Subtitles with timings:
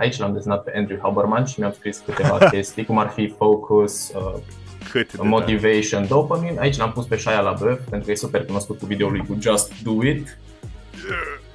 [0.00, 4.12] aici l-am desenat pe Andrew Haberman și mi-am scris câteva chestii, cum ar fi focus,
[4.14, 4.40] uh,
[4.90, 6.56] Cât de motivation, dopamine.
[6.58, 9.36] Aici l-am pus pe Shia LaBeouf, pentru că e super cunoscut cu videoul lui cu
[9.40, 10.38] Just Do It.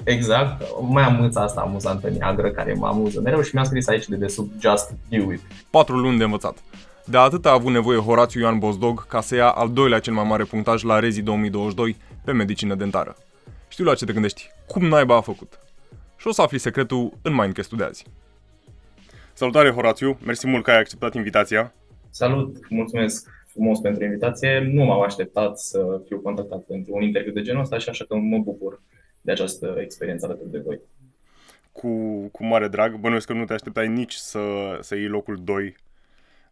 [0.03, 0.63] Exact.
[0.81, 4.15] Mai am mâța asta amuzantă neagră care mă amuză mereu și mi-am scris aici de
[4.15, 5.41] desubt Just Do It.
[5.69, 6.57] Patru luni de învățat.
[7.05, 10.25] De atât a avut nevoie Horațiu Ioan Bozdog ca să ia al doilea cel mai
[10.27, 13.15] mare punctaj la Rezi 2022 pe medicină dentară.
[13.67, 14.49] Știu la ce te gândești.
[14.67, 15.59] Cum naiba a făcut?
[16.17, 18.05] Și o să afli secretul în Mindcast-ul de azi.
[19.37, 20.17] Salutare, Horațiu!
[20.25, 21.73] Mersi mult că ai acceptat invitația.
[22.09, 24.59] Salut, mulțumesc frumos pentru invitație.
[24.73, 28.15] Nu m-am așteptat să fiu contactat pentru un interviu de genul ăsta și așa că
[28.15, 28.81] mă bucur
[29.21, 30.79] de această experiență alături de voi.
[31.71, 31.87] Cu,
[32.31, 32.95] cu mare drag.
[32.95, 34.39] Bănuiesc că nu te așteptai nici să,
[34.81, 35.75] să iei locul 2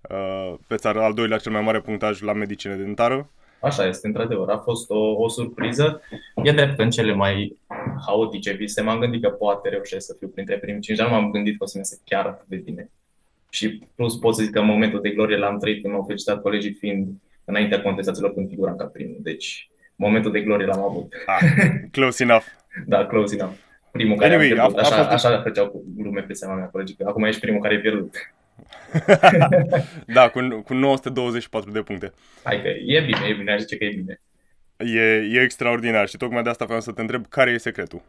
[0.09, 3.29] uh, pe țară, al doilea cel mai mare punctaj la medicină dentară.
[3.63, 6.01] Așa este, într-adevăr, a fost o, o surpriză.
[6.43, 7.57] E drept că în cele mai
[8.05, 11.31] haotice vise m-am gândit că poate reușesc să fiu printre primii cinci, dar nu m-am
[11.31, 12.89] gândit că o să mi se chiar atât de bine.
[13.49, 16.41] Și plus pot să zic că în momentul de glorie l-am trăit când m-au felicitat
[16.41, 17.07] colegii fiind
[17.45, 19.17] înaintea contestațiilor când figuram ca primul.
[19.19, 21.13] Deci momentul de glorie l-am avut.
[21.25, 21.41] Ah,
[21.91, 22.45] close enough.
[22.85, 23.55] Da, close enough.
[23.91, 24.77] Primul care Anyway, a pierdut.
[24.77, 27.41] a- a Așa, fost- așa făceau cu glume pe seama mea colegii, că acum ești
[27.41, 28.15] primul care ai pierdut.
[30.15, 32.13] Da, cu, cu 924 de puncte.
[32.43, 34.21] Hai că e bine, e bine, aș zice că e bine.
[34.77, 38.01] E, e extraordinar și tocmai de asta vreau să te întreb care e secretul.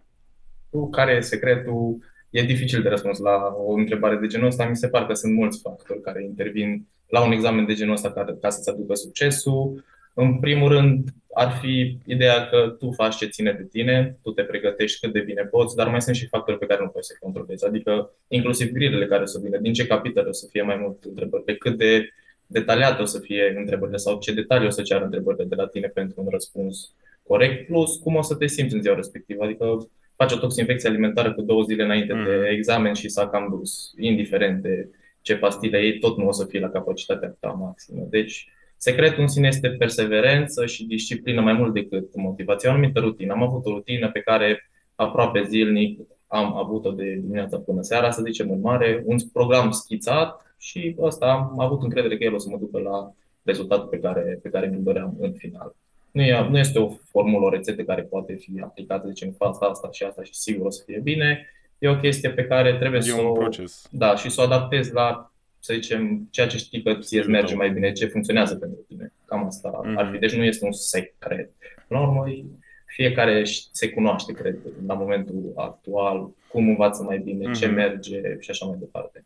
[0.71, 1.99] Cu care e secretul?
[2.31, 4.65] E dificil de răspuns la o întrebare de genul ăsta.
[4.65, 8.13] Mi se pare că sunt mulți factori care intervin la un examen de genul ăsta
[8.13, 9.85] ca, ca să-ți aducă succesul.
[10.15, 14.43] În primul rând, ar fi ideea că tu faci ce ține de tine, tu te
[14.43, 17.17] pregătești cât de bine poți, dar mai sunt și factori pe care nu poți să
[17.21, 20.77] controlezi, adică inclusiv grilele care o să vină, din ce capitol o să fie mai
[20.77, 22.09] mult întrebări, pe cât de
[22.47, 25.87] detaliate o să fie întrebările sau ce detalii o să ceară întrebările de la tine
[25.87, 30.33] pentru un răspuns corect, plus cum o să te simți în ziua respectivă, adică faci
[30.33, 32.25] o toxinfecție alimentară cu două zile înainte Mm.
[32.25, 34.89] de examen și s-a cam dus, indiferent de
[35.21, 38.07] ce pastile ei, tot nu o să fie la capacitatea ta maximă.
[38.11, 38.49] Deci,
[38.85, 42.69] secretul în sine este perseverență și disciplină mai mult decât motivație.
[42.69, 43.33] O anumită rutină.
[43.33, 48.23] Am avut o rutină pe care aproape zilnic am avut-o de dimineața până seara, să
[48.27, 52.49] zicem în mare, un program schițat și ăsta am avut încredere că el o să
[52.51, 53.13] mă ducă la
[53.43, 55.75] rezultatul pe care, pe care mi-l doream în final.
[56.11, 59.89] Nu, e, nu este o formulă, o rețetă care poate fi aplicată, zicem, fac asta
[59.93, 61.47] și asta și sigur o să fie bine.
[61.79, 63.89] E o chestie pe care trebuie E să un o, proces.
[63.91, 65.34] da, și să o adaptezi la,
[65.65, 67.57] să zicem, ceea ce știi că ție îți Stilul merge tău.
[67.57, 69.13] mai bine, ce funcționează pentru tine.
[69.25, 70.13] Cam asta ar Mhm.
[70.13, 70.19] fi.
[70.19, 71.51] Deci nu este un secret.
[71.89, 72.45] La urmă, e-
[72.87, 77.75] fiecare își- se cunoaște, cred, la momentul actual, cum învață mai bine, ce Mhm.
[77.75, 79.25] merge și așa mai departe.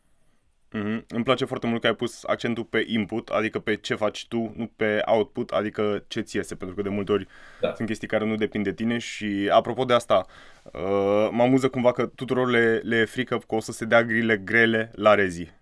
[0.72, 1.04] Mhm.
[1.08, 4.52] Îmi place foarte mult că ai pus accentul pe input, adică pe ce faci tu,
[4.56, 7.26] nu pe output, adică ce ți iese, pentru că de multe ori
[7.60, 7.72] Da.
[7.74, 10.26] sunt chestii care nu depind de tine și apropo de asta,
[10.64, 14.04] uh, mă amuză cumva că tuturor le, le e frică că o să se dea
[14.04, 15.56] grile grele la rezi.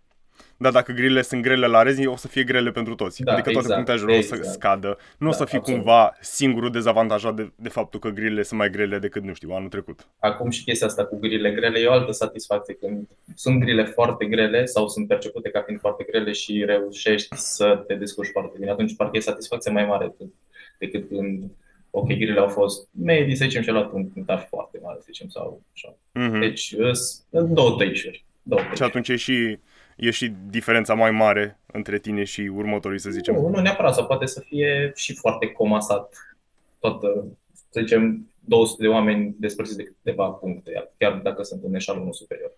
[0.58, 3.22] Dar dacă grile sunt grele la rezi, o să fie grele pentru toți.
[3.22, 4.54] Da, adică toate exact, punctajele o să exact.
[4.54, 4.98] scadă.
[5.18, 5.80] Nu o Da, să fii absolut.
[5.80, 9.68] cumva singurul dezavantajat de, de faptul că grilele sunt mai grele decât, nu știu, anul
[9.68, 10.06] trecut.
[10.18, 14.24] Acum și chestia asta cu grile grele e o altă satisfacție când sunt grile foarte
[14.26, 18.70] grele sau sunt percepute ca fiind foarte grele și reușești să te descurci foarte bine.
[18.70, 20.34] Atunci parcă e satisfacție mai mare decât,
[20.78, 21.50] decât când
[21.90, 25.04] ok, grile au fost medii, să zicem, și a luat un punctaj foarte mare, să
[25.06, 25.96] zicem, sau așa.
[26.12, 26.40] Mhm.
[26.40, 28.24] Deci, sunt două tăișuri.
[28.42, 28.88] Două Și tăișuri.
[28.88, 29.58] atunci e și,
[29.96, 33.34] e și diferența mai mare între tine și următorii, să zicem.
[33.34, 36.36] Nu, nu neapărat, sau poate să fie și foarte comasat
[36.78, 37.26] toată,
[37.70, 42.52] să zicem, 200 de oameni despărțiți de câteva puncte, chiar dacă sunt în eșalonul superior.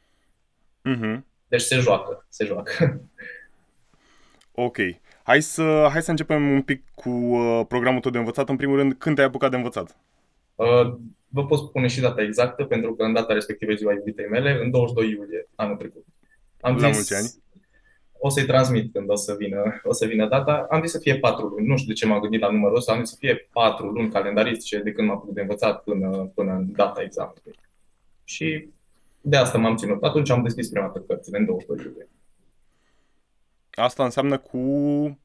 [0.83, 1.27] Mhm.
[1.49, 2.73] Deci se joacă, se joacă.
[4.61, 4.77] Ok.
[5.23, 8.49] Hai să, hai să începem un pic cu uh, programul tău de învățat.
[8.49, 9.97] În primul rând, când te-ai apucat de învățat?
[10.55, 10.95] Uh,
[11.29, 14.59] Vă pot spune și data exactă, pentru că în data respectivă e ziua iubitei mele,
[14.63, 16.05] în 22 iulie anul trecut.
[16.61, 17.29] Am La zis, mulți ani.
[18.21, 20.67] O să-i transmit când o să vină, o să vină data.
[20.71, 21.67] Am zis să fie patru luni.
[21.67, 22.93] Nu știu de ce m-am gândit la numărul ăsta.
[22.93, 26.53] Am zis să fie patru luni calendaristice de când m-am apucat de învățat până, până
[26.53, 27.55] în data examenului.
[28.25, 28.69] Și
[29.21, 30.03] de asta m-am ținut.
[30.03, 32.09] Atunci am deschis prima dată cărțile, în 22 iulie.
[33.71, 34.59] Asta înseamnă cu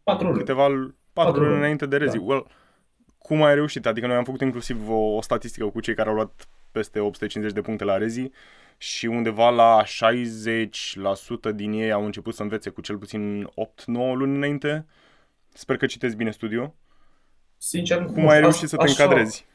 [0.04, 0.38] Patru luni.
[0.38, 1.60] câteva patru, Patru luni luni.
[1.60, 2.18] înainte de rezi.
[2.18, 2.24] Da.
[2.24, 2.48] Well,
[3.18, 3.86] cum ai reușit?
[3.86, 7.56] Adică noi am făcut inclusiv o, o statistică cu cei care au luat peste 850
[7.56, 8.30] de puncte la rezi
[8.78, 13.54] și undeva la 60% din ei au început să învețe cu cel puțin 8-9
[13.86, 14.86] luni înainte.
[15.54, 16.76] Sper că citesc bine studio.
[17.58, 19.46] Sincer, Cum ai reușit să te așa- încadrezi?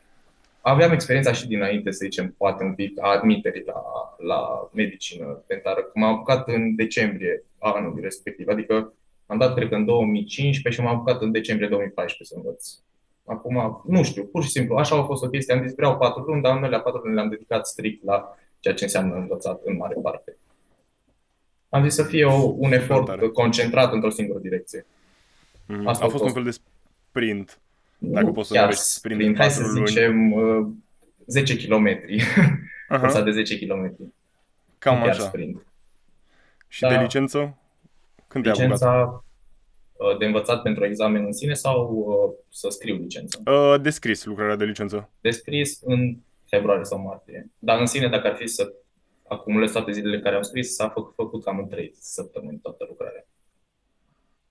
[0.61, 3.83] Aveam experiența și dinainte, să zicem, poate un pic a admiterii la,
[4.19, 5.81] la medicină dentară.
[5.81, 8.93] Că M-am apucat în decembrie anului respectiv, adică
[9.27, 12.69] am dat, cred că, în 2015 și m-am apucat în decembrie 2014 să învăț.
[13.27, 15.55] Acum, nu știu, pur și simplu, așa a fost o chestie.
[15.55, 18.37] Am zis, vreau patru luni, dar în alea patru luni le-am dedicat strict la
[18.75, 20.37] ceea ce înseamnă învățat în mare parte.
[21.69, 23.29] am zis să fie o, un efort tare.
[23.29, 24.87] concentrat într-o singură direcție.
[25.67, 25.87] Mhm.
[25.87, 26.35] Asta A a fost un fost.
[26.35, 26.59] fel de
[27.11, 27.59] sprint.
[27.99, 29.87] Dacă Nu poți să chiar numești sprint de sprint, hai să patru luni.
[29.87, 30.67] zicem uh,
[31.27, 31.87] 10 km.
[32.89, 33.97] Aha, Cursa de 10 km.
[34.79, 35.23] cam nu chiar așa.
[35.23, 35.67] sprint.
[36.69, 36.89] Și Da.
[36.89, 37.57] de licență?
[38.29, 38.71] Când te-ai apucat?
[38.81, 39.25] Licența
[39.93, 43.39] uh, de învățat pentru examen în sine sau uh, să scriu licența?
[43.53, 45.09] Uh, descris lucrarea de licență.
[45.21, 46.17] De scris în
[46.49, 47.51] februarie sau martie.
[47.59, 48.73] Dar în sine, dacă ar fi să
[49.29, 52.85] acumulez toate zilele în care am scris, s-a făcut, făcut cam în 3 săptămâni toată
[52.89, 53.27] lucrarea.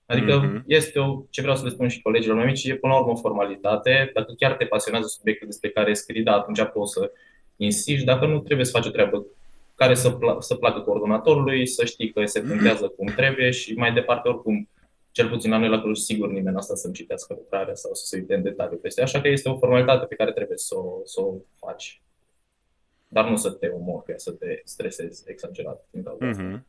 [0.06, 0.62] Adică Mhm.
[0.66, 3.12] este o, ce vreau să le spun și colegilor mai mici, e până la urmă
[3.12, 4.10] o formalitate.
[4.14, 7.12] Dacă chiar te pasionează subiectul despre care scrii, da, atunci poți să
[7.56, 8.04] insiști.
[8.04, 9.26] Dacă nu, trebuie să faci o treabă
[9.74, 13.92] care să, pla- să placă coordonatorului, să știi că se puntează cum trebuie și mai
[13.92, 14.68] departe, oricum,
[15.18, 18.16] cel puțin la noi la Cluj, sigur nimeni asta să-mi citească lucrarea sau să se
[18.16, 19.02] uite în detaliu peste.
[19.02, 22.02] Așa că este o formalitate pe care trebuie să o, să o faci.
[23.08, 26.42] Dar nu să te omori, cu ea, să te stresezi exagerat din cauza asta.
[26.42, 26.66] Mhm.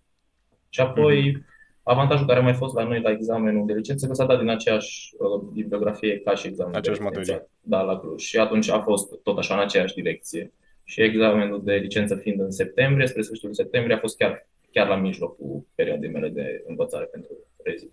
[0.70, 1.46] Și apoi,
[1.84, 4.50] avantajul care a mai fost la noi la examenul de licență, că s-a dat din
[4.50, 7.32] aceeași uh, bibliografie ca și examenul Aceeași de licență.
[7.32, 7.50] materie.
[7.62, 8.22] Da, la Cluj.
[8.22, 10.54] Și atunci a fost tot așa în aceeași direcție.
[10.84, 14.96] Și examenul de licență fiind în septembrie, spre sfârșitul septembrie, a fost chiar, chiar la
[14.96, 17.32] mijlocul perioadei mele de învățare pentru
[17.64, 17.90] rezi.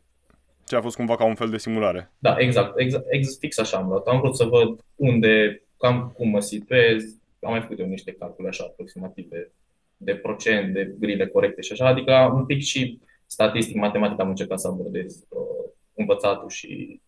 [0.66, 2.12] Ce a fost cumva ca un fel de simulare.
[2.18, 4.06] Da, exact, exact, exact, fix așa am luat.
[4.06, 7.04] Am vrut să văd unde, cam cum mă situez.
[7.40, 9.52] Am mai făcut eu niște calcule așa aproximative
[9.96, 11.86] de procent, de grile corecte și așa.
[11.86, 17.00] Adică un pic și statistic, matematic am încercat să abordez uh, învățatul și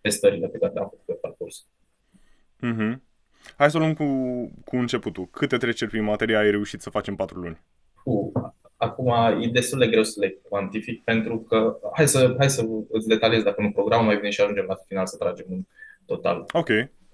[0.00, 1.66] testările pe care le-am făcut pe parcurs.
[2.60, 3.02] Mhm.
[3.56, 4.04] Hai să o luăm cu,
[4.64, 5.28] cu începutul.
[5.30, 7.60] Câte treceri prin materie ai reușit să faci în patru luni?
[8.04, 8.32] Uh,
[8.76, 13.08] acum e destul de greu să le cuantific pentru că, hai să, hai să îți
[13.08, 15.60] detaliez dacă nu programul mai bine și ajungem la final să tragem un
[16.06, 16.44] total.
[16.52, 16.68] Ok.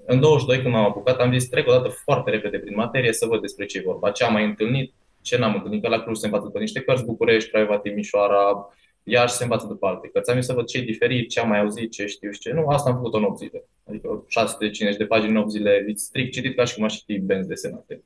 [0.06, 3.26] În 22, când m-am apucat, am zis trec o dată foarte repede prin materie să
[3.26, 4.10] văd despre ce e vorba.
[4.10, 7.04] Ce am mai întâlnit, ce n-am întâlnit, că la Cluj se învață după niște cărți,
[7.04, 8.68] București, Craiova, Timișoara,
[9.02, 10.30] Iași se învață după alte cărți.
[10.30, 12.52] Am zis să văd ce e diferit, ce am mai auzit, ce știu și ce
[12.52, 12.66] nu.
[12.66, 13.64] Asta am făcut în 8 zile.
[13.88, 17.48] Adică 650 de pagini în 8 zile, strict citit ca și cum aș citi benzi
[17.48, 18.02] desenate.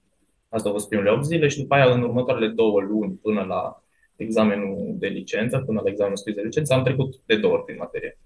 [0.56, 3.82] Asta au fost primele 8 zile și după aia, în următoarele două luni, până la
[4.16, 7.76] examenul de licență, până la examenul scris de licență, am trecut de două ori prin
[7.76, 8.18] materie.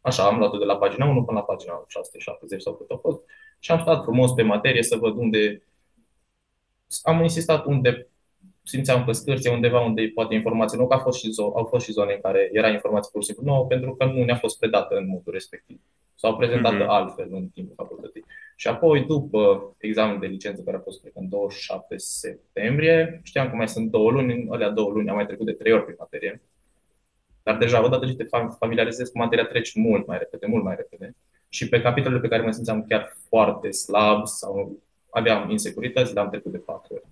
[0.00, 3.20] Așa, am luat-o de la pagina 1 până la pagina 670 sau cât a fost
[3.58, 5.62] și am stat frumos pe materie să văd unde
[7.02, 8.08] am insistat unde
[8.62, 11.84] simțeam că scârție undeva unde poate informație nouă, că a fost și zo- au fost
[11.86, 14.58] și zone în care era informație pur și simplu nouă, pentru că nu ne-a fost
[14.58, 15.80] predată în modul respectiv.
[16.14, 16.88] Sau prezentată Mhm.
[16.88, 18.24] altfel în timpul facultății.
[18.56, 23.50] Și apoi, după examenul de licență, care a fost, cred că, în 27 septembrie, știam
[23.50, 25.84] că mai sunt două luni, în alea două luni am mai trecut de trei ori
[25.84, 26.42] prin materie.
[27.42, 30.74] Dar deja, odată ce te fam- familiarizezi cu materia, treci mult mai repede, mult mai
[30.76, 31.14] repede.
[31.48, 34.78] Și pe capitolele pe care mă simțeam chiar foarte slab sau
[35.10, 37.04] aveam insecurități, le-am trecut de patru ori.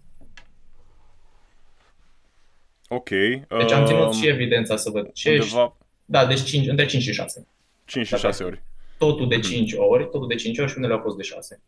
[2.88, 3.08] Ok.
[3.08, 7.02] Deci am ținut Um, și evidența să văd ce Undeva Da, deci 5, între 5
[7.02, 7.46] și 6.
[7.84, 8.62] 5 și Da, 6 ori.
[8.98, 9.44] Totul de Mhm.
[9.48, 11.60] 5 ori, totul de 5 ori și unele au fost de 6.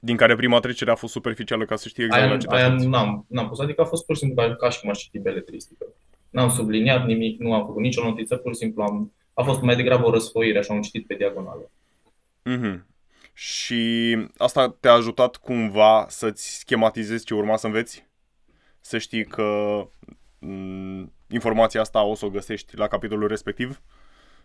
[0.00, 2.54] Din care prima trecere a fost superficială ca să știi exact Aia, la ce te
[2.54, 2.86] aia aștepți.
[2.86, 5.18] n-am, n-am pus, adică a fost pur și simplu ca, ca și cum aș citi
[5.18, 5.86] beletristică.
[6.30, 9.76] N-am subliniat nimic, nu am făcut nicio notiță, pur și simplu am, a fost mai
[9.76, 11.70] degrabă o răsfoire, așa am citit pe diagonală.
[12.42, 12.86] Mhm.
[13.32, 18.06] Și asta te-a ajutat cumva să-ți schematizezi ce urma să înveți?
[18.88, 19.44] Să știi că
[20.38, 23.82] m, informația asta o să o găsești la capitolul respectiv?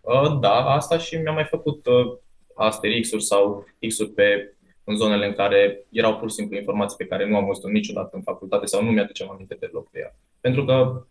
[0.02, 2.18] Uh, Da, asta și mi-am mai făcut uh,
[2.56, 7.30] Asterix-uri sau X-uri pe, în zonele în care erau pur și simplu informații pe care
[7.30, 10.16] nu am văzut niciodată în facultate sau nu mi-aduceam aminte deloc de ea.
[10.40, 11.06] Pentru că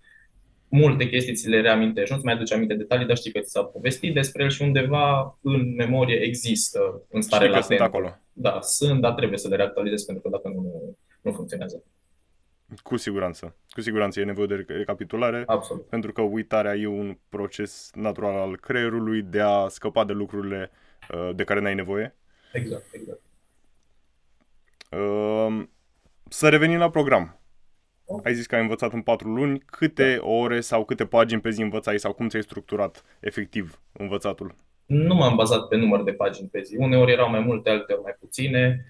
[0.69, 3.65] multe chestii ți le reamintești, nu-ți mai aduce aminte detalii, dar știi că ți s-a
[3.65, 7.97] povestit despre el și undeva în memorie există în stare Știi că sunt latentă.
[7.97, 8.19] acolo.
[8.33, 11.83] Da, sunt, dar trebuie să le reactualizezi pentru că dacă nu, nu, nu funcționează.
[12.83, 13.57] Cu siguranță.
[13.69, 15.43] Cu siguranță e nevoie de recapitulare.
[15.47, 15.87] Absolut.
[15.87, 20.71] Pentru că uitarea e un proces natural al creierului de a scăpa de lucrurile
[21.15, 22.15] uh, de care n-ai nevoie.
[22.53, 23.21] Exact, exact.
[24.91, 25.63] Uh,
[26.29, 27.37] Să revenim la program.
[28.25, 29.59] Ai zis că ai învățat în patru luni.
[29.59, 34.55] Câte ore sau câte pagini pe zi învățai sau cum ți-ai structurat efectiv învățatul?
[34.87, 36.77] Nu m-am bazat pe număr de pagini pe zi.
[36.77, 38.87] Uneori erau mai multe, alteori mai puține.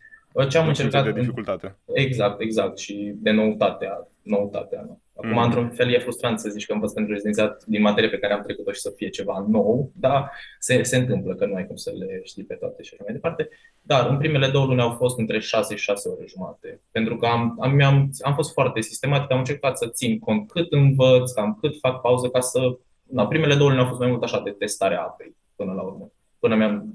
[0.48, 1.76] Ce am În funcție încercat de dificultate.
[1.94, 2.78] Exact, exact.
[2.78, 4.82] Și de noutatea, noutatea.
[4.86, 5.00] Nu?
[5.16, 5.42] Acum, Mhm.
[5.44, 8.42] într-un fel, e frustrant să zici că învăț pentru rezidențiat din materie pe care am
[8.42, 11.92] trecut-o și să fie ceva nou, dar se, se întâmplă că nu ai cum să
[11.98, 13.48] le știi pe toate și așa mai departe.
[13.82, 16.80] Dar în primele două luni au fost între 6 și 6 ore jumate.
[16.90, 20.72] Pentru că am, am, am, am fost foarte sistematic, am încercat să țin cont cât
[20.72, 22.78] învăț, cam cât fac pauză ca să...
[23.02, 25.82] Na, primele două luni au fost mai mult așa de testare a apei până la
[25.82, 26.10] urmă.
[26.38, 26.94] Până mi-am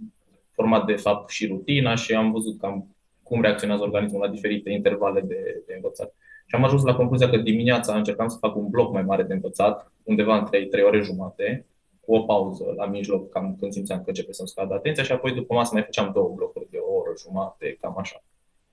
[0.52, 2.96] format de fapt și rutina și am văzut cam
[3.28, 6.14] cum reacționează organismul la diferite intervale de, de învățat.
[6.46, 9.34] Și am ajuns la concluzia că dimineața încercam să fac un bloc mai mare de
[9.34, 11.66] învățat, undeva între 3 ore jumate,
[12.00, 15.34] cu o pauză la mijloc, cam când simțeam că începe să-mi scadă atenția și apoi
[15.34, 18.24] după masă mai făceam două blocuri de o oră jumate, cam așa.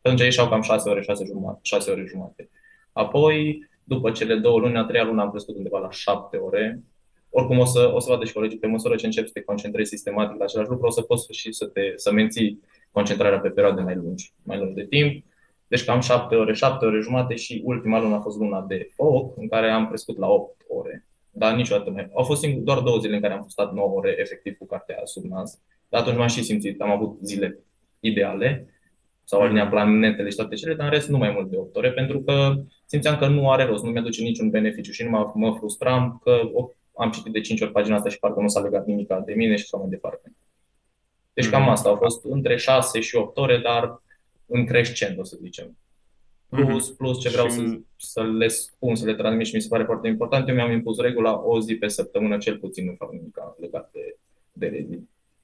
[0.03, 2.51] Atunci ieșeau cam 6 ore, 6 jumate, 6 ore jumate.
[2.93, 6.83] Apoi, după cele două luni, a treia lună am crescut undeva la 7 ore.
[7.31, 9.89] Oricum o să, o să vadă și colegii, pe măsură ce începi să te concentrezi
[9.89, 12.61] sistematic la același lucru, o să poți și să, te, să menții
[12.95, 15.25] concentrarea pe perioade mai lungi, mai lungi de timp.
[15.67, 19.37] Deci cam 7 ore, 7 ore jumate și ultima lună a fost luna de foc,
[19.37, 21.07] în care am crescut la 8 ore.
[21.31, 22.11] Dar niciodată mai.
[22.15, 25.01] Au fost singur, doar două zile în care am stat 9 ore efectiv cu cartea
[25.05, 25.61] sub nas.
[25.89, 27.59] Dar atunci m-am și simțit, am avut zile
[28.01, 28.69] ideale,
[29.25, 29.49] sau mhm.
[29.49, 32.21] alinea planetele și toate cele, dar în rest nu mai mult de 8 ore, pentru
[32.21, 32.55] că
[32.87, 36.41] simțeam că nu are rost, nu mi-aduce niciun beneficiu și nu mă, mă frustram că
[36.97, 39.57] am citit de 5 ori pagina asta și parcă nu s-a legat nimic de mine
[39.57, 40.33] și așa mai departe.
[41.35, 41.71] Deci cam mhm.
[41.71, 44.03] asta, au fost între 6 și 8 ore, dar
[44.47, 45.77] în crescendo, să zicem.
[46.49, 46.97] Plus, mhm.
[46.97, 47.55] plus ce vreau și...
[47.55, 50.71] să, să le spun, să le transmit și mi se pare foarte important, eu mi-am
[50.71, 54.17] impus regula o zi pe săptămână, cel puțin nu fac nimic legat de,
[54.53, 54.99] de rezi.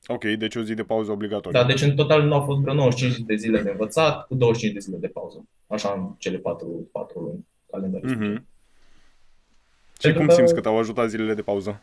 [0.07, 1.61] Ok, deci o zi de pauză obligatorie.
[1.61, 4.73] Da, deci în total nu au fost vreo 95 de zile de învățat cu 25
[4.75, 5.45] de zile de pauză.
[5.67, 8.33] Așa în cele 4, 4 luni calendaristice.
[8.33, 8.45] Mm-hmm.
[10.03, 11.81] Și cum că simți că te-au ajutat zilele de pauză?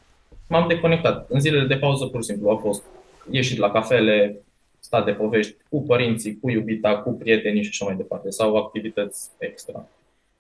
[0.49, 1.29] M-am deconectat.
[1.29, 2.83] În zilele de pauză, pur și simplu, au fost
[3.29, 4.41] ieșit la cafele,
[4.79, 9.29] stat de povești cu părinții, cu iubita, cu prietenii și așa mai departe, sau activități
[9.37, 9.87] extra.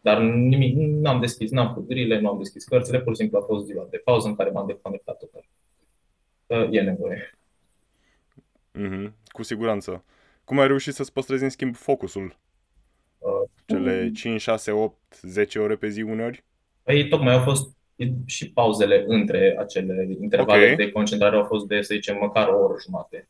[0.01, 3.37] Dar nimic, nu am deschis, n-am făcut grile, nu am deschis cărțile, pur și simplu
[3.37, 5.45] a fost ziua de pauză în care m-am deconectat total.
[6.71, 7.37] E nevoie.
[8.73, 10.03] Mm-hmm, cu siguranță.
[10.43, 12.37] Cum ai reușit să-ți păstrezi, în schimb, focusul?
[13.17, 16.43] Uh, Cele 5, 6, 8, 10 ore pe zi uneori?
[16.83, 17.77] Păi, tocmai au fost
[18.25, 20.75] și pauzele între acele intervale okay.
[20.75, 23.27] de concentrare au fost de, să zicem, măcar o oră jumate.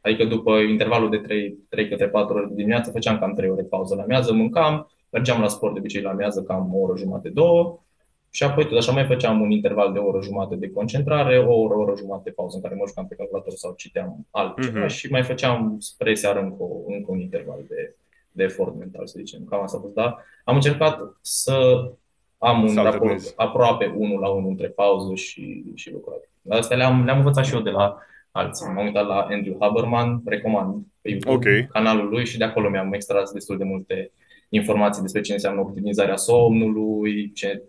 [0.00, 3.62] Adică după intervalul de 3, 3 către 4 ore de dimineață făceam cam 3 ore
[3.62, 7.28] pauză la miază, mâncam, mergeam la sport de obicei la miază cam o oră jumate,
[7.28, 7.80] două
[8.30, 11.54] și apoi tot așa mai făceam un interval de o oră jumate de concentrare, o
[11.54, 14.84] oră, o oră jumate de pauză în care mă jucam pe calculator sau citeam altceva
[14.84, 14.88] uh-huh.
[14.88, 17.94] și mai făceam spre seară încă, încă un interval de,
[18.32, 19.44] de efort mental, să zicem.
[19.44, 20.18] Cam asta a fost, da.
[20.44, 21.90] Am încercat să
[22.42, 26.30] am un raport aproape unul la unul între pauză și, și lucrare.
[26.48, 27.98] Astea le-am, le-am învățat și eu de la
[28.30, 28.66] alții.
[28.66, 31.68] M-am uitat la Andrew Haberman, recomand pe YouTube okay.
[31.72, 34.12] canalul lui și de acolo mi-am extras destul de multe
[34.48, 37.62] informații despre ce înseamnă optimizarea somnului, ce,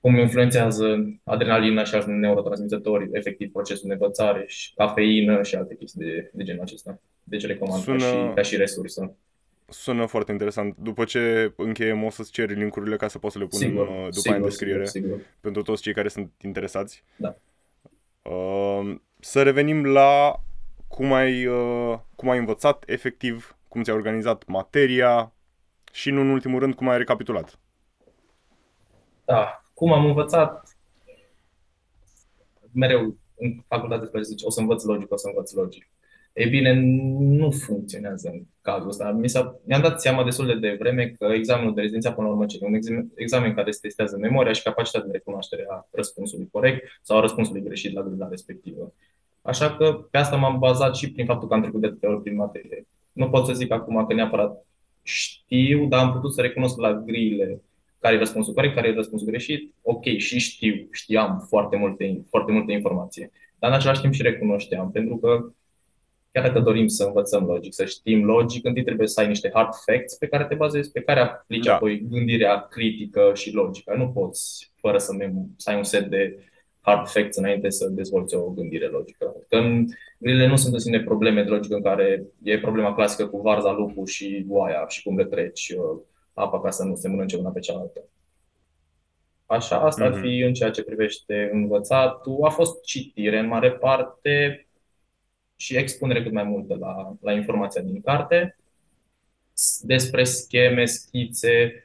[0.00, 6.04] cum influențează adrenalina și alți neurotransmițători, efectiv procesul de învățare și cafeină și alte chestii
[6.04, 7.00] de, de genul acesta.
[7.24, 7.96] Deci recomand Sună...
[7.96, 9.16] ca, și, ca și resursă.
[9.72, 10.76] Sună foarte interesant.
[10.76, 14.10] După ce încheiem, o să-ți ceri linkurile ca să poți să le punem sigur, după
[14.10, 15.26] sigur, în descriere sigur, sigur.
[15.40, 17.04] pentru toți cei care sunt interesați.
[17.16, 17.36] Da.
[18.30, 20.40] Uh, să revenim la
[20.88, 25.32] cum ai, uh, cum ai învățat efectiv, cum ți-ai organizat materia
[25.92, 27.58] și, nu în ultimul rând, cum ai recapitulat.
[29.24, 30.76] Da, cum am învățat,
[32.72, 35.91] mereu în facultate să zice, o să învăț logic, o să învăț logic.
[36.34, 36.72] Ei bine,
[37.18, 39.10] nu funcționează în cazul ăsta.
[39.10, 42.44] Mi s-a, mi-am dat seama destul de devreme că examenul de rezidență, până la urmă,
[42.48, 46.98] e un examen, examen care se testează memoria și capacitatea de recunoaștere a răspunsului corect
[47.02, 48.92] sau a răspunsului greșit la grila respectivă.
[49.42, 52.22] Așa că pe asta m-am bazat și prin faptul că am trecut de atâtea ori
[52.22, 52.86] prin materie.
[53.12, 54.66] Nu pot să zic acum că neapărat
[55.02, 57.62] știu, dar am putut să recunosc la grile
[57.98, 59.74] care e răspunsul corect, care e răspunsul greșit.
[59.82, 63.30] Ok, și știu, știam foarte multe, foarte multe informație.
[63.58, 65.52] Dar în același timp și recunoșteam, pentru că
[66.32, 69.74] chiar dacă dorim să învățăm logic, să știm logic, întâi trebuie să ai niște hard
[69.86, 71.74] facts pe care te bazezi, pe care aplici da.
[71.74, 73.94] apoi gândirea critică și logică.
[73.96, 75.12] Nu poți, fără să,
[75.56, 76.38] să ai un set de
[76.80, 79.34] hard facts înainte să dezvolți o gândire logică.
[79.48, 79.86] Că în
[80.18, 83.72] grile nu sunt în sine probleme de logică în care e problema clasică cu varza,
[83.72, 86.00] lupul și oaia și cum le treci uh,
[86.34, 88.04] apa ca să nu se mănânce una pe cealaltă.
[89.46, 90.06] Așa, asta mm-hmm.
[90.06, 90.22] ar mhm.
[90.22, 92.38] fi în ceea ce privește învățatul.
[92.42, 94.66] A fost citire în mare parte
[95.62, 98.56] și expunere cât mai multă la, la informația din carte
[99.80, 101.82] despre scheme, schițe,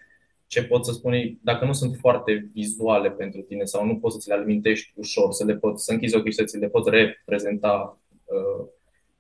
[0.48, 4.22] ce pot să spun dacă nu sunt foarte vizuale pentru tine sau nu poți să
[4.22, 6.90] ți le alimentești ușor, să le poți, să închizi ochii și să ți le poți
[6.90, 8.66] reprezenta uh,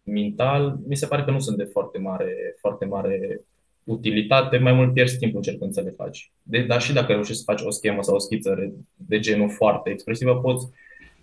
[0.03, 3.41] mental, mi se pare că nu sunt de foarte mare, foarte mare
[3.83, 6.31] utilitate, mai mult pierzi timp încercând să le faci.
[6.43, 9.89] De, dar și dacă reușești să faci o schemă sau o schiță de genul foarte
[9.89, 10.67] expresivă, poți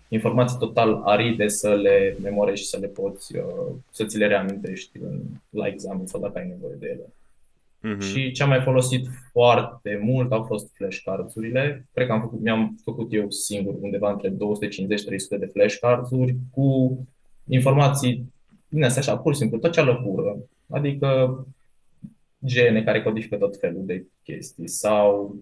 [0.07, 4.97] informații total aride să le memorezi și să le poți, uh, să ți le reamintești
[4.97, 7.13] în, la examen sau dacă ai nevoie de ele.
[7.85, 7.99] Uh-huh.
[7.99, 11.87] Și ce am mai folosit foarte mult au fost flashcards-urile.
[11.93, 14.33] Cred că am făcut, mi-am făcut eu singur undeva între 250-300
[15.39, 16.99] de flashcards-uri cu
[17.47, 18.33] informații
[18.67, 20.37] din astea așa, pur și simplu, tot ce lăpură.
[20.69, 21.39] Adică
[22.45, 25.35] gene care codifică tot felul de chestii sau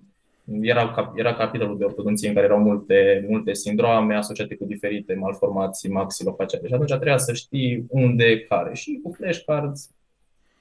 [0.62, 5.90] era, era capitolul de ortodonție în care erau multe, multe sindrome asociate cu diferite malformații
[5.90, 9.90] maxilofaciale și atunci trebuia să știi unde care și cu flashcards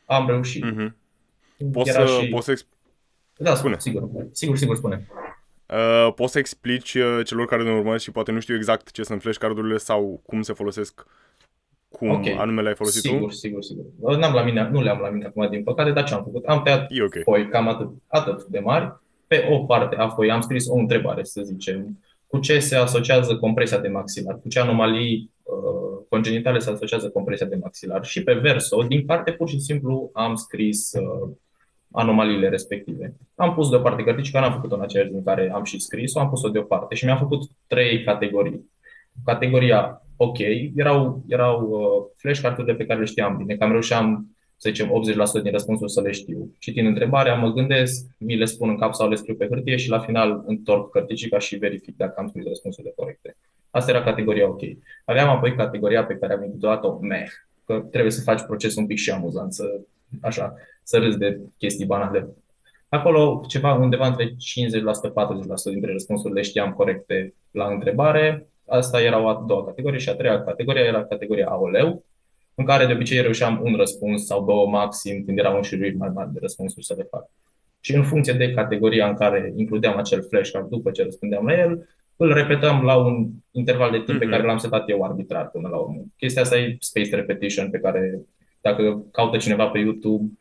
[0.04, 0.64] am reușit.
[0.64, 0.92] Mm-hmm.
[1.72, 2.28] Poți era să, și...
[2.28, 2.80] poți să exp-
[3.36, 3.76] da, spune.
[3.78, 5.06] sigur, sigur, sigur, spune.
[5.68, 9.02] Uh, poți să explici uh, celor care ne urmăresc și poate nu știu exact ce
[9.02, 11.06] sunt flashcardurile sau cum se folosesc
[11.92, 12.32] cum okay.
[12.38, 13.28] anume le-ai folosit sigur, tu?
[13.28, 14.16] Sigur, sigur, sigur.
[14.16, 16.44] N-am la mine, nu le-am la mine acum, din păcate, dar ce am făcut?
[16.44, 17.22] Am tăiat okay.
[17.22, 19.00] foi cam atât, atât de mari.
[19.32, 23.36] Pe o parte a foi am scris o întrebare, să zicem, cu ce se asociază
[23.36, 28.04] compresia de maxilar, cu ce anomalii uh, congenitale se asociază compresia de maxilar.
[28.04, 31.30] Și pe verso, din parte, pur și simplu am scris uh,
[31.90, 33.14] anomaliile respective.
[33.34, 36.48] Am pus deoparte cărticica, n-am făcut-o în aceeași din care am și scris-o, am pus-o
[36.48, 38.70] deoparte și mi-am făcut trei categorii.
[39.24, 40.38] Categoria ok,
[40.74, 44.90] erau, erau uh, flashcard-urile pe care le știam bine, cam reușeam să zicem,
[45.40, 46.54] 80% din răspunsuri să le știu.
[46.58, 49.88] Citind întrebarea, mă gândesc, mi le spun în cap sau le scriu pe hârtie și
[49.88, 53.36] la final întorc cărticica și verific dacă am scris răspunsurile corecte.
[53.70, 54.60] Asta era categoria ok.
[55.04, 57.26] Aveam apoi categoria pe care am intitulat-o meh,
[57.64, 59.80] că trebuie să faci procesul un pic și amuzant, să,
[60.20, 62.28] așa, să râzi de chestii banale.
[62.88, 64.34] Acolo ceva undeva între 50-40%
[65.64, 68.46] dintre răspunsurile știam corecte la întrebare.
[68.66, 72.04] Asta era o a doua categorie și a treia categorie era categoria aoleu,
[72.54, 76.32] în care de obicei reușeam un răspuns sau două maxim când erau înșiruiri mai mari
[76.32, 77.30] de răspunsuri să le fac.
[77.80, 81.88] Și în funcție de categoria în care includeam acel flashcard după ce răspundeam la el,
[82.16, 84.18] îl repetăm la un interval de timp mm-hmm.
[84.18, 84.34] pe mhm.
[84.34, 86.02] care l-am setat eu arbitrar până la urmă.
[86.16, 88.20] Chestia asta e spaced repetition pe care
[88.60, 90.32] dacă caută cineva pe YouTube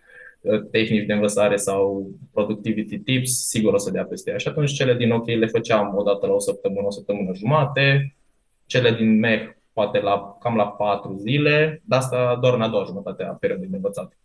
[0.41, 4.37] uh, tehnici de învățare sau productivity tips, sigur o să dea peste ea.
[4.37, 8.15] Și atunci cele din OK le făceam o dată la o săptămână, o săptămână jumate,
[8.65, 12.83] cele din MEH poate la, cam la patru zile, dar asta doar în a doua
[12.83, 14.17] jumătate a perioadei de învățat.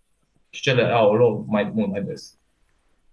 [0.50, 2.38] Și cele au loc mai mult mai des.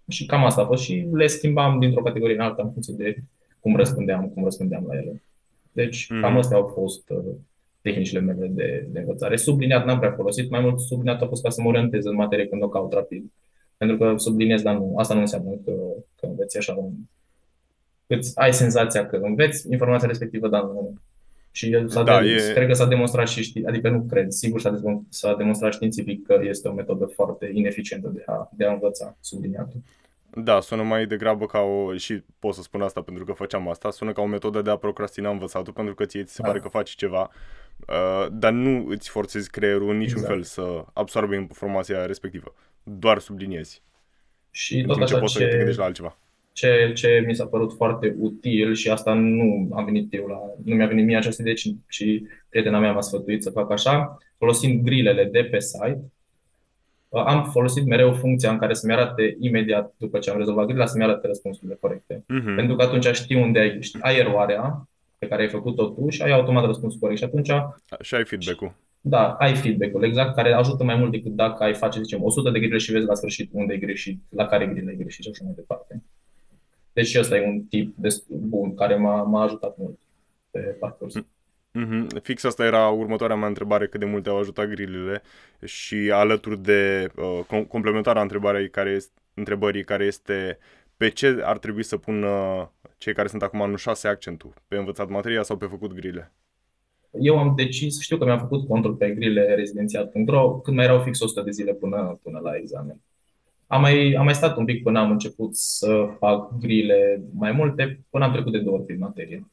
[0.08, 3.16] Și cam asta a fost și le schimbam dintr-o categorie în alta în funcție de
[3.60, 5.22] cum răspundeam, cum răspundeam la ele.
[5.72, 6.20] Deci mm.
[6.20, 7.34] cam astea au fost uh,
[7.80, 9.36] tehnicile mele de, de învățare.
[9.36, 12.46] Subliniat n-am prea folosit, mai mult subliniat a fost ca să mă orientez în materie
[12.46, 13.32] când o caut rapid.
[13.76, 15.72] Pentru că subliniez, dar nu, asta nu înseamnă că,
[16.20, 16.92] că înveți așa un...
[18.06, 20.94] Îți ai senzația că înveți informația respectivă, dar nu,
[21.56, 22.52] și s-a da, de, e...
[22.52, 26.40] cred că s-a demonstrat și știi, adică nu cred, sigur s-a, s-a demonstrat științific că
[26.42, 29.80] este o metodă foarte ineficientă de a, de a învăța subliniatul.
[30.30, 33.90] Da, sună mai degrabă ca o, și pot să spun asta pentru că făceam asta,
[33.90, 36.48] sună ca o metodă de a procrastina învățatul pentru că ție ți se da.
[36.48, 37.30] pare că faci ceva,
[37.88, 40.32] uh, dar nu îți forțezi creierul în niciun exact.
[40.32, 43.82] fel să absorbe informația respectivă, doar subliniezi.
[44.50, 45.38] Și în tot așa ce poți ce...
[45.38, 46.18] să te gândești la altceva
[46.54, 50.74] ce, ce mi s-a părut foarte util și asta nu am venit eu la, nu
[50.74, 52.04] mi-a venit mie această idee, ci, ci
[52.48, 56.00] prietena mea m-a sfătuit să fac așa, folosind grilele de pe site,
[57.08, 61.04] am folosit mereu funcția în care să-mi arate imediat după ce am rezolvat grila, să-mi
[61.04, 62.14] arate răspunsurile corecte.
[62.14, 62.54] Uh-huh.
[62.56, 64.88] Pentru că atunci știi unde ai, știi, ai eroarea
[65.18, 67.18] pe care ai făcut-o tu și ai automat răspunsul corect.
[67.18, 67.50] Și atunci...
[68.00, 68.74] Și ai feedback-ul.
[69.00, 72.58] Da, ai feedback-ul, exact, care ajută mai mult decât dacă ai face, zicem, 100 de
[72.58, 75.44] grile și vezi la sfârșit unde ai greșit, la care grile ai greșit și așa
[75.44, 76.02] mai departe.
[76.94, 79.98] Deci și ăsta e un tip destul bun care m-a, m-a ajutat mult
[80.50, 81.14] pe parcurs.
[81.78, 82.22] Mm-hmm.
[82.22, 85.22] Fix asta era următoarea mea întrebare, cât de mult au ajutat grilele
[85.64, 90.58] și alături de uh, complementarea întrebării care este, întrebării care este
[90.96, 92.28] pe ce ar trebui să pună
[92.98, 94.52] cei care sunt acum în 6 accentul?
[94.68, 96.32] Pe învățat materia sau pe făcut grile?
[97.20, 101.20] Eu am decis, știu că mi-am făcut contul pe grile rezidențiat.ro când mai erau fix
[101.20, 103.00] 100 de zile până, până la examen.
[103.74, 108.00] Am mai, am mai stat un pic până am început să fac grile mai multe,
[108.10, 109.50] până am trecut de două ori prin materie.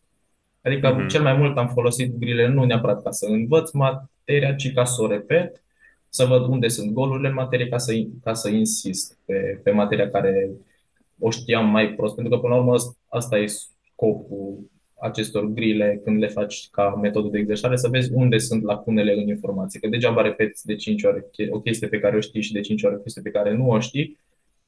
[0.62, 1.08] Adică mm-hmm.
[1.08, 5.02] cel mai mult am folosit grile nu neapărat ca să învăț materia, ci ca să
[5.02, 5.64] o repet,
[6.10, 10.10] să văd unde sunt golurile în materie, ca să, ca să insist pe, pe materia
[10.10, 10.50] care
[11.20, 12.16] o știam mai prost.
[12.16, 12.76] Pentru că, până la urmă,
[13.08, 18.38] asta e scopul acestor grile când le faci ca metodă de exercitare, să vezi unde
[18.38, 19.80] sunt lacunele în informație.
[19.80, 22.84] Că degeaba repeți de 5 ori o chestie pe care o știi și de 5
[22.84, 24.18] ori o chestie pe care nu o știi,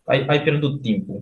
[0.04, 1.22] ai, ai pierdut timpul.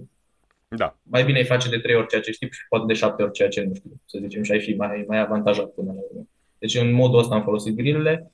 [0.68, 0.98] Da.
[1.04, 3.32] Mai bine ai face de 3 ori ceea ce știi și poate de 7 ori
[3.32, 6.28] ceea ce nu știi, să zicem, și ai fi mai, mai avantajat până la urmă.
[6.60, 8.32] Deci în modul ăsta am folosit grilele.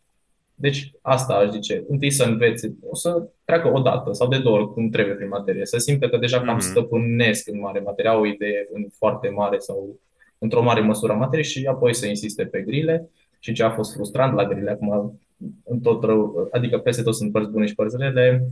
[0.55, 1.83] Deci asta aș zice.
[1.87, 5.27] Întâi să înveți, o să treacă o dată sau de două ori cum trebuie prin
[5.27, 5.65] materie.
[5.65, 6.69] Să simte că deja cam mm-hmm.
[6.69, 9.99] stăpânesc în mare materie, au o idee în foarte mare sau
[10.38, 13.10] într-o mare măsură materie și apoi să insiste pe grile.
[13.39, 15.19] Și ce a fost frustrant la grile acum,
[15.63, 18.47] în tot rău, adică peste tot sunt părți bune și părți rele,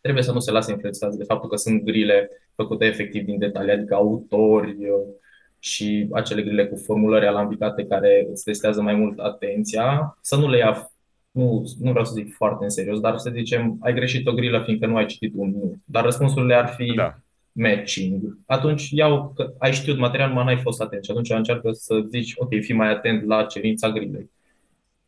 [0.00, 3.72] trebuie să nu se lase influențați de faptul că sunt grile făcute efectiv din detalii,
[3.72, 4.76] adică autori
[5.58, 10.56] și acele grile cu formulări alambicate care îți testează mai mult atenția, să nu le
[10.56, 10.90] ia
[11.30, 14.62] nu, nu vreau să zic foarte în serios, dar să zicem, ai greșit o grilă
[14.64, 15.76] fiindcă nu ai citit un nu.
[15.84, 17.18] Dar răspunsurile ar fi Da.
[17.62, 18.38] Matching.
[18.46, 22.32] Atunci iau că ai știut material, mă n-ai fost atent și atunci încearcă să zici,
[22.36, 24.30] ok, fii mai atent la cerința grilei.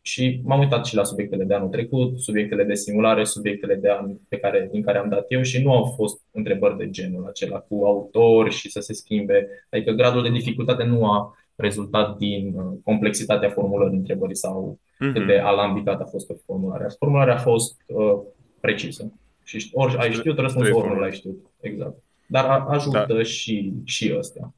[0.02, 4.14] Și m-am uitat și la subiectele de anul trecut, subiectele de simulare, subiectele de an
[4.28, 7.58] pe care, din care am dat eu și nu au fost întrebări de genul acela
[7.58, 9.48] cu autori și să se schimbe.
[9.70, 15.12] Adică gradul de dificultate nu a rezultat din uh, complexitatea formulării întrebării sau Mhm.
[15.12, 16.86] cât de alambicat a fost formularea.
[16.98, 18.18] Formularea a fost uh,
[18.60, 19.12] precisă.
[19.44, 21.46] Și ști- ori ai știut răspunsul, ori nu l-ai știut.
[21.60, 22.02] Exact.
[22.30, 23.22] Dar a, ajută Da.
[23.22, 24.54] și, și ăstea.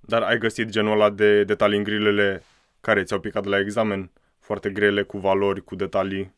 [0.00, 2.42] Dar ai găsit genul ăla de detalii în grilele
[2.80, 4.10] care ți-au picat de la examen?
[4.38, 6.34] Foarte grele, cu valori, cu detalii.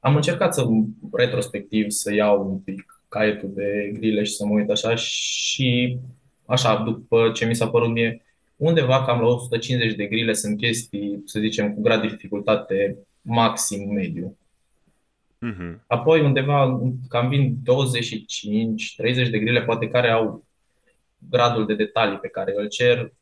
[0.00, 0.66] Am încercat să,
[1.12, 5.98] retrospectiv, să iau un pic caietul de grile și să mă uit așa și
[6.46, 8.22] așa, după ce mi s-a părut mie,
[8.56, 13.92] undeva cam la 150 de grile sunt chestii, să zicem, cu grad de dificultate maxim
[13.92, 14.36] mediu.
[15.38, 15.84] Mhm.
[15.86, 20.44] Apoi undeva cam vin 25-30 de grile, poate care au
[21.30, 23.12] gradul de detalii pe care îl cer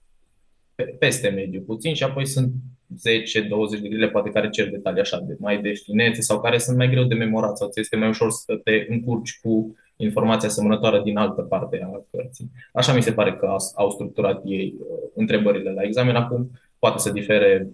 [0.75, 2.53] pe- peste mediu puțin și apoi sunt
[2.95, 6.77] 10-20 de grile, poate care cer detalii așa de mai de finețe sau care sunt
[6.77, 11.03] mai greu de memorat sau ți este mai ușor să te încurci cu informația asemănătoare
[11.03, 12.51] din altă parte a cărții.
[12.73, 16.17] Așa mi se pare că au- au structurat ei uh, întrebările la examen.
[16.17, 17.69] Acum poate să difere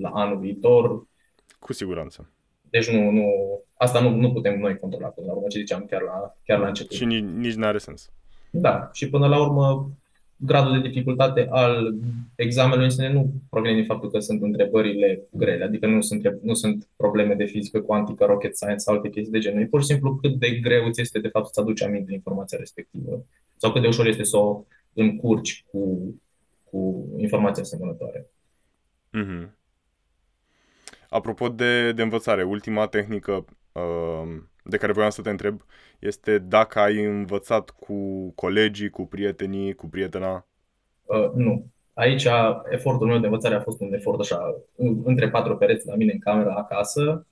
[0.00, 1.06] la anul viitor,
[1.58, 2.30] Cu siguranță.
[2.70, 3.24] deci nu, nu,
[3.74, 6.66] asta nu, nu putem noi controla până la urmă, ce ziceam chiar la, chiar la
[6.66, 6.96] început.
[6.96, 8.10] Și nici, nici n-are sens.
[8.50, 9.90] Da, și până la urmă,
[10.36, 11.94] gradul de dificultate al
[12.34, 16.54] examenului în sine nu provine din faptul că sunt întrebările grele, adică nu sunt, nu
[16.54, 19.60] sunt probleme de fizică cuantică, rocket science sau alte chestii de genul.
[19.60, 22.58] E pur și simplu cât de greu ți este de fapt să aduci aminte informația
[22.58, 23.24] respectivă
[23.56, 26.14] sau cât de ușor este să o încurci cu,
[26.70, 28.26] cu informația asemănătoare.
[29.10, 29.56] Mhm.
[31.08, 33.44] Apropo de, de învățare, ultima tehnică uh,
[34.62, 35.64] de care voiam să te întreb
[35.98, 40.46] este dacă ai învățat cu colegii, cu prietenii, cu prietena.
[41.02, 41.66] Uh, nu.
[41.92, 42.26] Aici
[42.70, 46.12] efortul meu de învățare a fost un efort așa, în- între patru pereți la mine
[46.12, 47.26] în camera acasă.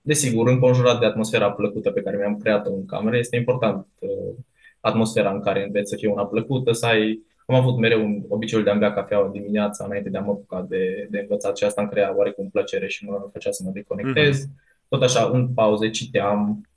[0.00, 4.34] Desigur, înconjurat de atmosfera plăcută pe care mi-am creat-o în cameră, este important uh,
[4.80, 7.26] atmosfera în care înveți să fie una plăcută, să ai...
[7.46, 10.62] Am avut mereu un obiceiul de a-mi bea cafeaua dimineața înainte de a mă apuca
[10.68, 14.46] de, de învățat și asta îmi crea oarecum plăcere și mă făcea să mă deconectez.
[14.88, 16.68] Tot așa, în pauze citeam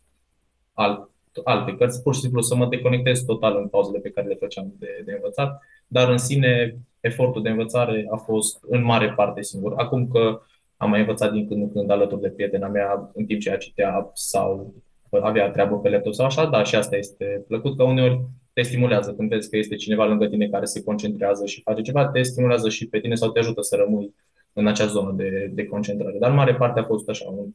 [0.74, 1.10] alt,
[1.44, 4.74] alte cărți, pur și simplu să mă deconectez total în pauzele pe care le făceam
[4.80, 9.74] de, de învățat, dar în sine efortul de învățare a fost în mare parte singur.
[9.78, 10.42] Acum că
[10.78, 13.58] am mai învățat din când în când alături de prietena mea în timp ce ea
[13.58, 14.74] citea sau
[15.10, 18.22] avea treabă pe laptop sau așa, da, și asta este plăcut că uneori
[18.54, 22.08] te stimulează când vezi că este cineva lângă tine care se concentrează și face ceva,
[22.08, 24.16] te stimulează și pe tine sau te ajută să rămâi
[24.54, 26.18] în acea zonă de, de concentrare.
[26.20, 27.46] Dar în mare parte a fost așa un,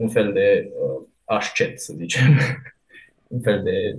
[0.00, 2.22] un fel de uh, ascet, să zicem.
[3.34, 3.96] un fel de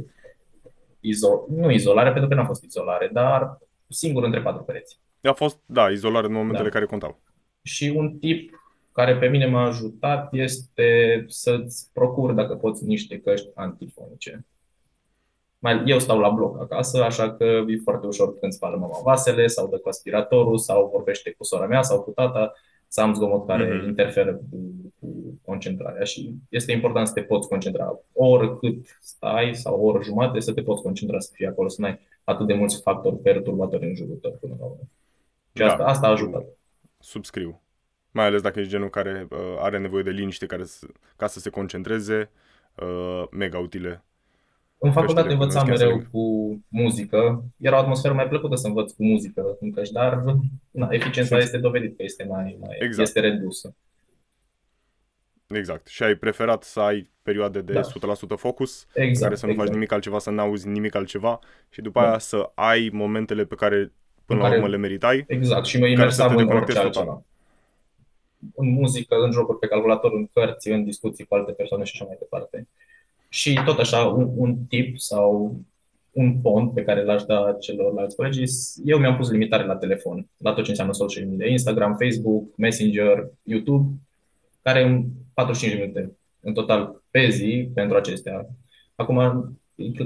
[1.00, 5.00] izo- nu izolare, pentru că nu a fost izolare, dar singur între patru pereți.
[5.24, 6.70] A fost, da, izolare în momentele Da.
[6.70, 7.22] care contau.
[7.62, 8.60] Și un tip
[8.92, 14.46] care pe mine m-a ajutat este să-ți procuri, dacă poți, niște căști antifonice.
[15.60, 19.48] Mai, eu stau la bloc acasă, așa că e foarte ușor când spală mama vasele
[19.48, 22.54] sau dă cu aspiratorul sau vorbește cu sora mea sau cu tata
[22.92, 23.88] să am zgomot care Mhm.
[23.88, 24.58] interferă cu,
[25.00, 28.00] cu concentrarea și este important să te poți concentra.
[28.14, 31.88] Oricât stai sau o oră jumate să te poți concentra să fii acolo, să nu
[31.88, 34.82] ai atât de mulți factori perturbatori în jurul tău până la urmă.
[35.54, 35.66] Și Da.
[35.68, 36.46] asta, asta a ajutat.
[37.00, 37.62] Subscriu.
[38.12, 41.40] Mai ales dacă ești genul care uh, are nevoie de liniște care să, ca să
[41.40, 42.30] se concentreze,
[42.82, 44.04] uh, mega utile.
[44.84, 46.12] În facultate Căștile cu învățam noise mereu cancelling.
[46.12, 47.44] cu muzică.
[47.58, 50.24] Era o atmosferă mai plăcută să învăț cu muzică în căști, dar
[50.72, 53.08] na, eficiența Sunt- este dovedit că este mai, mai Exact.
[53.08, 53.76] este redusă.
[55.48, 55.88] Exact.
[55.88, 57.82] Și ai preferat să ai perioade de Da.
[57.82, 59.24] 100% focus, în Exact.
[59.24, 59.74] care să nu faci exact.
[59.74, 61.40] nimic altceva, să n-auzi nimic altceva
[61.70, 62.08] și după Da.
[62.10, 63.94] aia să ai momentele pe care până
[64.26, 65.24] În la care- urmă le meritai.
[65.28, 65.66] Exact.
[65.66, 67.08] Și mă care să imersam te în orice deconectezi total.
[67.08, 67.26] altceva.
[68.56, 72.06] În muzică, în jocuri pe calculator, în cărți, în discuții cu alte persoane și așa
[72.06, 72.68] mai departe.
[73.34, 75.56] Și tot așa, un, un tip sau
[76.12, 78.44] un pont pe care l-aș da celorlalți colegi,
[78.86, 83.30] eu mi-am pus limitare la telefon, la tot ce înseamnă social media, Instagram, Facebook, Messenger,
[83.44, 83.94] YouTube,
[84.62, 88.48] care în 45 de minute în total pe zi pentru acestea.
[88.96, 89.18] Acum,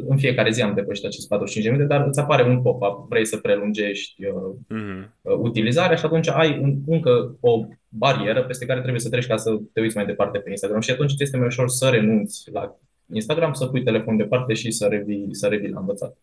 [0.07, 3.25] în fiecare zi am depășit acest 45 de minute, dar îți apare un pop-up, vrei
[3.25, 5.13] să prelungești uh, Mhm.
[5.21, 9.37] uh, utilizarea și atunci ai un, încă o barieră peste care trebuie să treci ca
[9.37, 12.49] să te uiți mai departe pe Instagram și atunci ți este mai ușor să renunți
[12.51, 12.75] la
[13.13, 16.17] Instagram, să pui telefonul departe și să revii, să revii la învățat.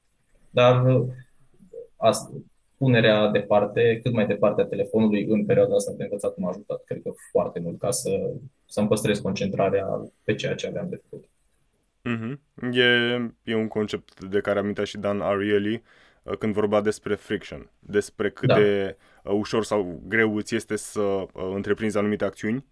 [0.50, 1.06] Dar uh,
[1.96, 2.30] asta,
[2.76, 7.02] punerea departe, cât mai departe a telefonului în perioada asta de învățat m-a ajutat, cred
[7.02, 8.10] că foarte mult, ca să,
[8.66, 9.86] să-mi păstrez concentrarea
[10.24, 11.28] pe ceea ce aveam de făcut.
[12.08, 12.38] Mm-hmm.
[12.72, 15.82] E, e un concept de care amintea și Dan Ariely
[16.22, 18.54] uh, când vorbea despre friction, despre cât da.
[18.54, 22.64] de uh, ușor sau greu îți este să uh, întreprinzi anumite acțiuni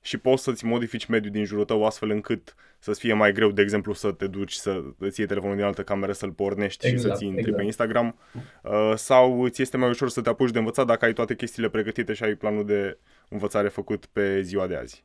[0.00, 3.62] și poți să-ți modifici mediul din jurul tău astfel încât să-ți fie mai greu, de
[3.62, 7.08] exemplu, să te duci să îți iei telefonul din altă cameră, să-l pornești exact, și
[7.08, 7.56] să-ți intri exact.
[7.56, 8.16] pe Instagram
[8.62, 11.68] uh, sau îți este mai ușor să te apuci de învățat dacă ai toate chestiile
[11.68, 15.04] pregătite și ai planul de învățare făcut pe ziua de azi.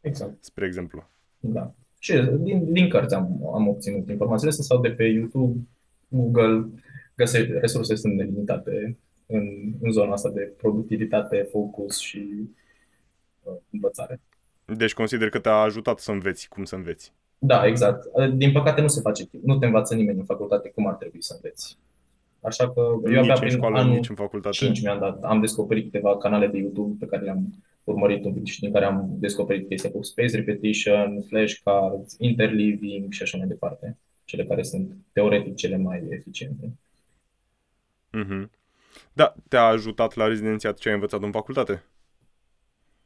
[0.00, 0.44] Exact.
[0.44, 1.08] Spre exemplu.
[1.38, 1.74] Da.
[1.98, 5.60] Și din, din cărți am, am obținut informațiile astea sau de pe YouTube,
[6.08, 6.68] Google,
[7.14, 8.96] găsești, resurse sunt nelimitate
[9.26, 12.46] în, în zona asta de productivitate, focus și uh,
[13.70, 14.20] învățare.
[14.64, 17.12] Deci consider că te-a ajutat să înveți cum să înveți.
[17.38, 18.04] Da, exact.
[18.34, 21.32] Din păcate nu se face, nu te învață nimeni în facultate cum ar trebui să
[21.34, 21.78] înveți.
[22.40, 24.56] Așa că eu nici abia în școală, anul nici în facultate.
[24.56, 25.22] 5 mi-am dat.
[25.22, 28.84] Am descoperit câteva canale de YouTube pe care le-am urmărit un pic și din care
[28.84, 33.96] am descoperit chestia cu space repetition, flashcards, interleaving și așa mai departe.
[34.24, 36.72] Cele care sunt teoretic cele mai eficiente.
[38.16, 38.48] Mm-hmm.
[39.12, 41.84] Da, te-a ajutat la rezidențiat ce ai învățat în facultate?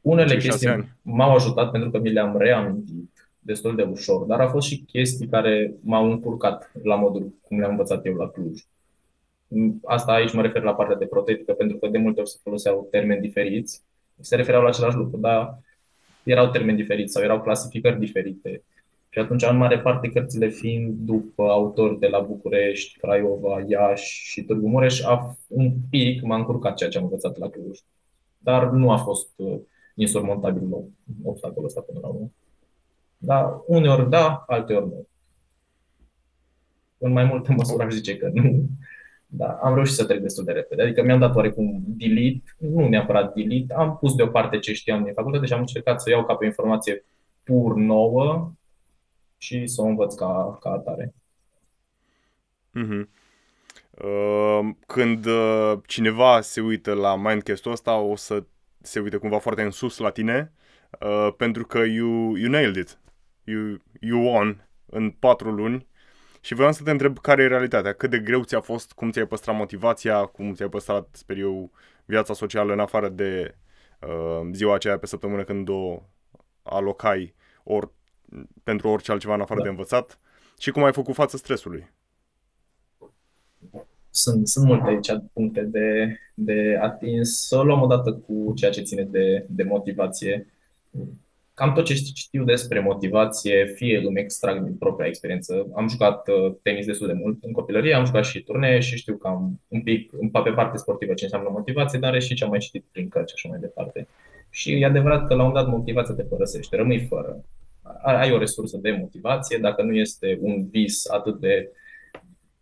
[0.03, 0.93] Unele chestii ani.
[1.01, 5.27] m-au ajutat pentru că mi le-am reamintit destul de ușor, dar au fost și chestii
[5.27, 8.61] care m-au încurcat la modul cum le-am învățat eu la Cluj.
[9.83, 12.87] Asta aici mă refer la partea de protetică, pentru că de multe ori se foloseau
[12.91, 13.83] termeni diferiți,
[14.19, 15.59] se refereau la același lucru, dar
[16.23, 18.63] erau termeni diferiți sau erau clasificări diferite.
[19.09, 24.41] Și atunci, în mare parte, cărțile fiind după autori de la București, Craiova, Iași și
[24.41, 27.79] Târgu Mureș, a, un pic m-a încurcat ceea ce am învățat la Cluj.
[28.37, 29.59] Dar nu a fost uh,
[29.93, 30.67] insurmontabil
[31.23, 32.31] obstacolul ăsta până la urmă.
[33.17, 35.07] Dar uneori da, alteori nu.
[36.97, 38.65] În mai multe măsuri aș zice că nu.
[39.35, 40.81] Da, am reușit să trec destul de repede.
[40.81, 45.45] Adică mi-am dat oarecum delete, nu neapărat delete, am pus deoparte ce știam din facultate
[45.45, 47.05] și am încercat să iau ca pe informație
[47.43, 48.51] pur nouă
[49.37, 51.13] și să o învăț ca, ca atare.
[52.79, 53.07] Mm-hmm.
[54.03, 58.43] Uh, când uh, cineva se uită la Mindcast-ul ăsta, o să
[58.83, 60.53] se uite cumva foarte în sus la tine,
[60.99, 62.99] uh, pentru că you, you nailed it.
[63.43, 65.87] You, you won în patru luni.
[66.41, 69.25] Și vreau să te întreb care e realitatea, cât de greu ți-a fost, cum ți-ai
[69.25, 71.71] păstrat motivația, cum ți-ai păstrat, sper eu,
[72.05, 73.55] viața socială în afară de
[73.99, 76.03] uh, ziua aceea pe săptămână când o
[76.63, 77.91] alocai or,
[78.63, 79.63] pentru orice altceva în afară da.
[79.63, 80.19] de învățat?
[80.57, 81.91] Și cum ai făcut față stresului
[84.15, 87.47] sunt, sunt multe aici puncte de, de atins.
[87.47, 90.47] Să o luăm odată cu ceea ce ține de, de motivație.
[91.53, 95.67] Cam tot ce știu despre motivație, fie îmi extrag din propria experiență.
[95.75, 99.15] Am jucat uh, tenis destul de mult în copilărie, am jucat și turnee și știu
[99.15, 100.11] cam un pic,
[100.43, 103.35] pe parte sportivă, ce înseamnă motivație, dar și ce am mai citit prin cărți și
[103.35, 104.07] așa mai departe.
[104.49, 107.43] Și e adevărat că la un dat motivația te părăsește, rămâi fără.
[108.03, 111.71] Ai o resursă de motivație, dacă nu este un vis atât de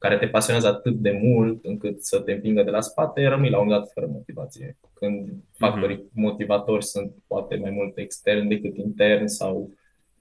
[0.02, 3.60] care te pasionează atât de mult încât să te împingă de la spate, rămâi la
[3.60, 4.78] un dat fără motivație.
[4.94, 6.14] Când factorii uh-huh.
[6.14, 9.72] motivatori sunt poate mai mult extern decât intern sau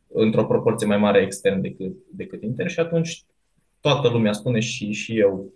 [0.09, 3.25] într-o proporție mai mare extern decât, decât intern și atunci
[3.81, 5.53] toată lumea spune și, și eu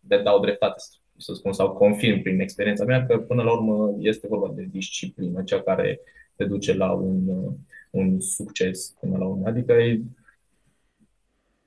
[0.00, 0.82] de uh, dau dreptate,
[1.16, 5.42] să spun, sau confirm prin experiența mea că până la urmă este vorba de disciplină,
[5.42, 6.00] cea care
[6.36, 7.52] te duce la un, uh,
[7.90, 9.48] un succes până la urmă.
[9.48, 9.74] Adică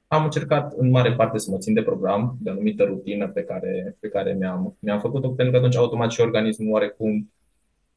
[0.08, 3.98] am încercat în mare parte să mă țin de program, de anumită rutină pe care,
[4.00, 7.32] pe care mi-am, mi-am făcut-o, pentru că atunci automat și organismul oarecum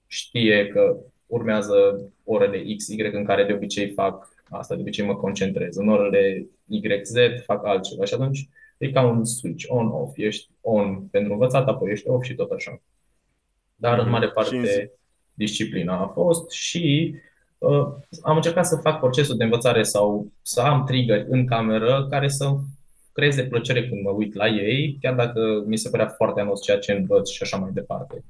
[0.06, 0.96] știe că
[1.26, 5.76] urmează orele XY în care de obicei fac asta, de obicei mă concentrez.
[5.76, 7.12] În orele YZ
[7.44, 10.16] fac altceva și atunci e ca un switch on-off.
[10.16, 12.82] Ești on pentru învățat, apoi ești off și tot așa.
[13.76, 14.12] Dar în mhm.
[14.12, 14.92] mare parte
[15.34, 17.20] disciplina a fost și uh,
[18.22, 22.54] am încercat să fac procesul de învățare sau să am trigger în cameră care să
[23.12, 26.78] creeze plăcere când mă uit la ei, chiar dacă mi se părea foarte anos ceea
[26.78, 28.24] ce învăț și așa mai departe.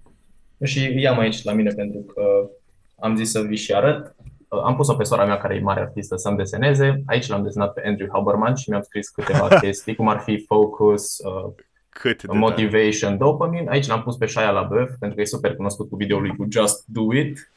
[0.65, 2.51] Și i-am aici la mine pentru că
[2.99, 4.15] am zis să vi și arăt.
[4.49, 7.03] Uh, am pus-o pe sora mea, care e mare artistă, să-mi deseneze.
[7.07, 11.19] Aici l-am desenat pe Andrew Haberman și mi-am scris câteva chestii, cum ar fi focus,
[11.19, 11.53] uh,
[11.89, 13.71] Cât motivation, dopamine.
[13.71, 16.47] Aici l-am pus pe Shia LaBeouf, pentru că e super cunoscut cu videoul lui cu
[16.51, 17.53] Just Do It.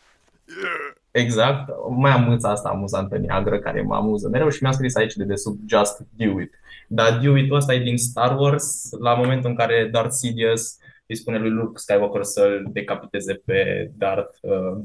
[0.47, 0.92] Yeah.
[1.13, 1.69] Exact.
[1.89, 5.23] Mai am mâța asta amuzantă neagră care mă amuză mereu și mi-am scris aici de
[5.23, 6.59] desubt Just Do It.
[6.87, 11.15] Dar Do It-ul ăsta e din Star Wars, la momentul în care Darth Sidious îi
[11.15, 14.37] spune lui Luke Skywalker să-l decapiteze pe Darth.
[14.41, 14.83] Uh,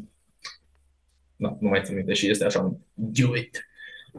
[1.36, 3.68] nu, nu mai țin minte și este așa un Do It.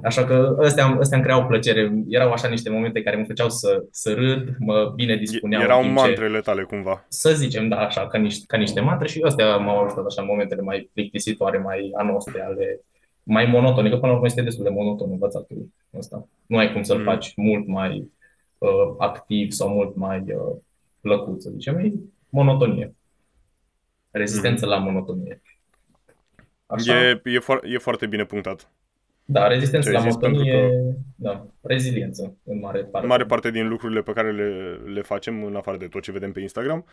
[0.03, 2.03] Așa că ăstea, ăstea îmi creau plăcere.
[2.07, 5.61] Erau așa niște momente care mă făceau să, să râd, mă bine dispuneau.
[5.61, 7.05] Erau mantrele tale cumva.
[7.07, 10.27] Să zicem, da, așa, ca niște, ca niște mantre și ăstea m-au ajutat așa în
[10.27, 12.81] momentele mai plictisitoare, mai anoste ale
[13.23, 16.27] mai monotone, că până la urmă este destul de monoton învățatul ăsta.
[16.45, 17.03] Nu ai cum să-l mm.
[17.03, 18.11] faci mult mai
[18.57, 20.55] uh, activ sau mult mai uh,
[21.01, 21.77] plăcut, să zicem.
[21.77, 21.91] E
[22.29, 22.95] monotonie.
[24.11, 24.71] Rezistență mm.
[24.71, 25.41] la monotonie.
[26.65, 27.07] Așa?
[27.07, 28.71] E, e, fo- e foarte bine punctat.
[29.31, 30.97] Da, rezistență la monotonie, că...
[31.15, 32.99] da, reziliență în mare parte.
[32.99, 36.11] În mare parte din lucrurile pe care le, le facem, în afară de tot ce
[36.11, 36.85] vedem pe Instagram,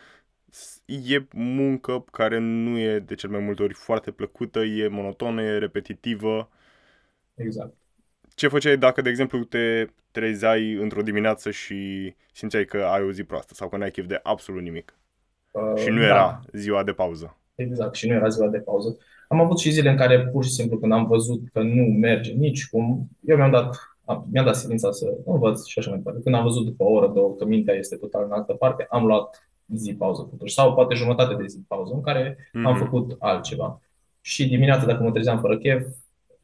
[0.85, 5.57] e muncă care nu e de cel mai multe ori foarte plăcută, e monotonă, e
[5.57, 6.49] repetitivă.
[7.35, 7.73] Exact.
[8.35, 13.23] Ce făceai dacă, de exemplu, te trezeai într-o dimineață și simțeai că ai o zi
[13.23, 14.97] proastă sau că n-ai chef de absolut nimic?
[15.51, 16.05] Uh, și nu da.
[16.05, 17.37] era ziua de pauză.
[17.55, 18.97] Exact, și nu era ziua de pauză.
[19.27, 22.31] Am avut și zile în care pur și simplu când am văzut că nu merge
[22.31, 23.77] nici cum, eu mi-am dat,
[24.31, 26.21] mi-am dat silința să învăț și așa mai departe.
[26.23, 29.05] Când am văzut după o oră, două, că mintea este total în altă parte, am
[29.05, 32.65] luat zi pauză totuși sau poate jumătate de zi pauză în care mm-hmm.
[32.65, 32.83] am mhm.
[32.83, 33.81] făcut altceva.
[34.21, 35.85] Și dimineața dacă mă trezeam fără chef,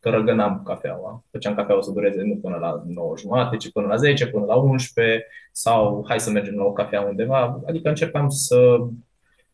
[0.04, 1.24] că răgănam cafeaua.
[1.32, 4.56] Făceam cafeaua să dureze nu până la 9 jumate, ci până la 10, până la
[4.56, 7.62] 11 sau hai să mergem la o cafea undeva.
[7.68, 8.78] Adică încercam să,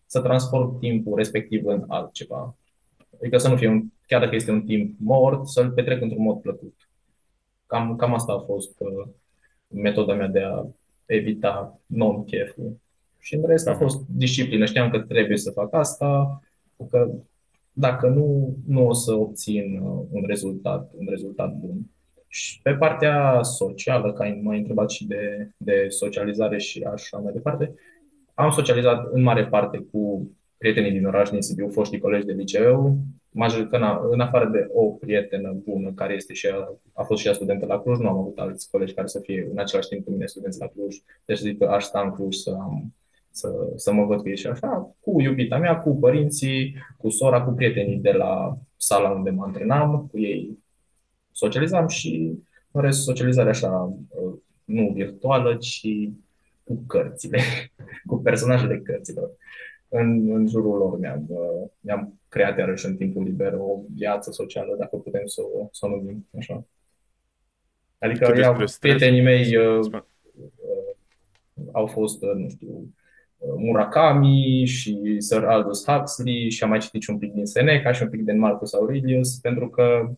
[0.06, 2.56] să transform timpul respectiv în altceva.
[3.20, 6.42] Adică să nu fie un, chiar dacă este un timp mort, să-l petrec într-un mod
[6.42, 6.90] plăcut.
[7.66, 9.08] Cam, cam asta a fost uh,
[9.68, 10.66] metoda mea de a
[11.06, 12.78] evita non-cheful.
[13.20, 13.80] Și în rest a mhm.
[13.80, 14.66] fost disciplină.
[14.66, 16.42] Știam că trebuie să fac asta,
[16.90, 17.12] că
[17.74, 21.78] dacă nu, nu o să obțin uh, un rezultat, un rezultat bun.
[22.28, 27.74] Și pe partea socială, ca m-ai întrebat și de, de socializare și așa mai departe,
[28.34, 32.98] am socializat în mare parte cu prietenii din oraș, din Sibiu, foștii colegi de liceu,
[33.30, 37.34] majoritatea, în afară de o prietenă bună care este și a, a fost și ea
[37.34, 40.12] studentă la Cluj, nu am avut alți colegi care să fie în același timp cu
[40.12, 40.96] mine studenți la Cluj,
[41.26, 42.94] deci zic că aș sta în Cluj să am
[43.32, 47.42] să, să mă văd cu ei și așa, cu iubita mea, cu părinții, cu sora,
[47.42, 50.58] cu prietenii de la sala unde mă antrenam, cu ei
[51.32, 52.34] socializam și
[52.72, 53.94] în rest socializarea așa
[54.64, 55.88] nu virtuală, ci
[56.64, 57.40] cu cărțile,
[58.10, 59.32] cu personajele cărților.
[59.90, 61.28] În, în jurul lor mi-am,
[61.80, 65.90] mi-am creat iarăși în timpul liber o viață socială, dacă putem să o, să o
[65.90, 66.66] numim așa.
[68.00, 70.02] Adică iau, prietenii mei uh, uh,
[71.72, 72.94] au fost, uh, nu știu,
[73.58, 78.04] Murakami și Sir Aldous Huxley și am mai citit și un pic din Seneca și
[78.04, 80.10] un pic din Marcus Aurelius, pentru că...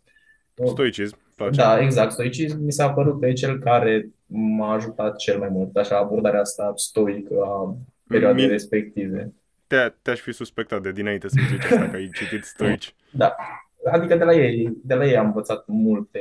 [0.65, 1.17] Stoicism.
[1.35, 1.61] Place.
[1.61, 2.11] Da, exact.
[2.11, 6.71] Stoicism mi s-a părut pe cel care m-a ajutat cel mai mult, așa, abordarea asta
[6.75, 8.51] stoică a perioadei Mi...
[8.51, 9.33] respective.
[9.71, 12.95] Te, te-aș fi suspectat de dinainte să zici asta, că ai citit stoici.
[13.11, 13.35] Da.
[13.91, 16.19] Adică de la ei, de la ei am învățat multe,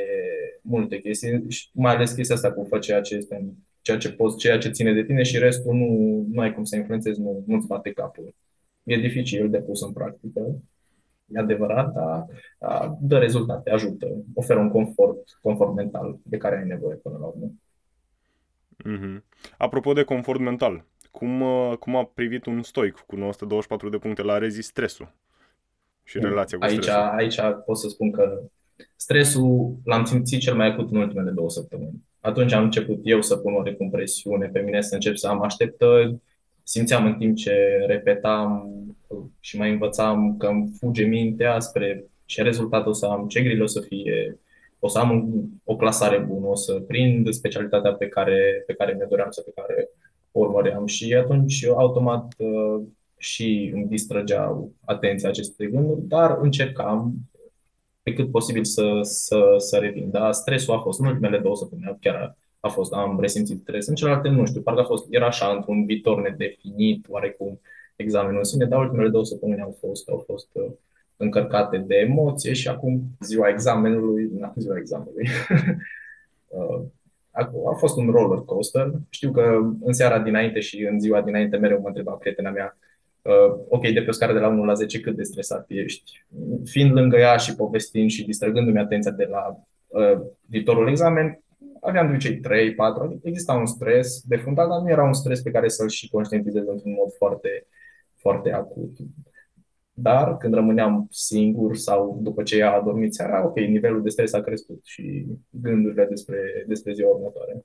[0.63, 4.59] multe chestii, mai ales chestia asta cu fă ceea ce este ceea ce poți, ceea
[4.59, 5.87] ce ține de tine și restul nu,
[6.33, 8.35] nu ai cum să influențezi, nu, nu-ți bate capul.
[8.83, 10.63] E dificil de pus în practică,
[11.27, 12.27] e adevărat, dar,
[12.59, 17.27] dar dă rezultate, ajută, oferă un confort, confort mental de care ai nevoie până la
[17.27, 17.53] urmă.
[18.85, 19.23] Mm-hmm.
[19.57, 24.23] Apropo de confort mental, cum, uh, cum a privit un stoic cu 924 de puncte
[24.23, 25.13] la rezi stresul
[26.03, 26.25] și mm.
[26.25, 27.03] relația cu aici, stresul?
[27.03, 28.43] Aici pot să spun că
[28.97, 33.37] stresul l-am simțit cel mai acut în ultimele două săptămâni atunci am început eu să
[33.37, 36.17] pun oarecum presiune pe mine, să încep să am așteptări.
[36.63, 38.71] Simțeam în timp ce repetam
[39.41, 43.63] și mai învățam că îmi fuge mintea spre ce rezultat o să am, ce grilă
[43.63, 44.39] o să fie,
[44.79, 45.33] o să am
[45.65, 49.53] o clasare bună, o să prind specialitatea pe care, pe care mi-o doream să pe
[49.55, 50.00] care o
[50.33, 52.83] urmăream și atunci automat uh,
[53.17, 57.15] și îmi distrăgeau atenția aceste gânduri, dar încercam
[58.03, 60.11] pe cât posibil să, să, să revin.
[60.11, 63.87] Dar stresul a fost în ultimele două săptămâni, chiar a fost, am resimțit stres.
[63.87, 67.61] În celelalte, nu știu, parcă a fost, era așa, într-un viitor nedefinit, oarecum,
[67.97, 70.73] examenul în sine, dar ultimele două săptămâni au fost, au fost uh,
[71.17, 75.29] încărcate de emoție și acum ziua examenului, na, ziua examenului,
[76.49, 76.83] uh,
[77.31, 78.91] a, a fost un roller coaster.
[79.09, 82.79] Știu că în seara dinainte și în ziua dinainte mereu mă întreba prietena mea
[83.23, 86.25] uh, ok, de pe o scară de la 1 la 10 cât de stresat ești.
[86.65, 91.41] Fiind lângă ea și povestind și distrăgându-mi atenția de la uh, viitorul examen,
[91.81, 95.13] aveam de obicei 3, 4, adică exista un stres de fundal, dar nu era un
[95.13, 97.67] stres pe care să-l și conștientizez într-un mod foarte,
[98.17, 98.97] foarte acut.
[100.03, 104.33] Dar când rămâneam singur sau după ce ea a dormit seara, ok, nivelul de stres
[104.33, 107.65] a crescut și gândurile despre, despre ziua următoare.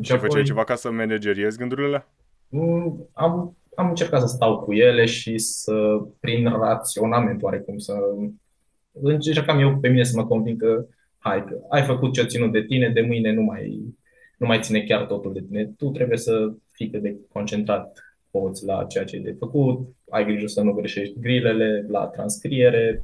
[0.00, 2.06] Și, și făceai ceva ca să manageriezi gândurile?
[2.48, 7.94] Mm, am am încercat să stau cu ele și să, prin raționament oarecum, să
[8.92, 10.86] încercam eu pe mine să mă conving că
[11.18, 13.94] hai că ai făcut ce-a ținut de tine, de mâine nu mai,
[14.38, 15.72] nu mai ține chiar totul de tine.
[15.76, 17.98] Tu trebuie să fii cât de concentrat
[18.30, 23.02] poți la ceea ce ai de făcut, ai grijă să nu greșești grilele la transcriere,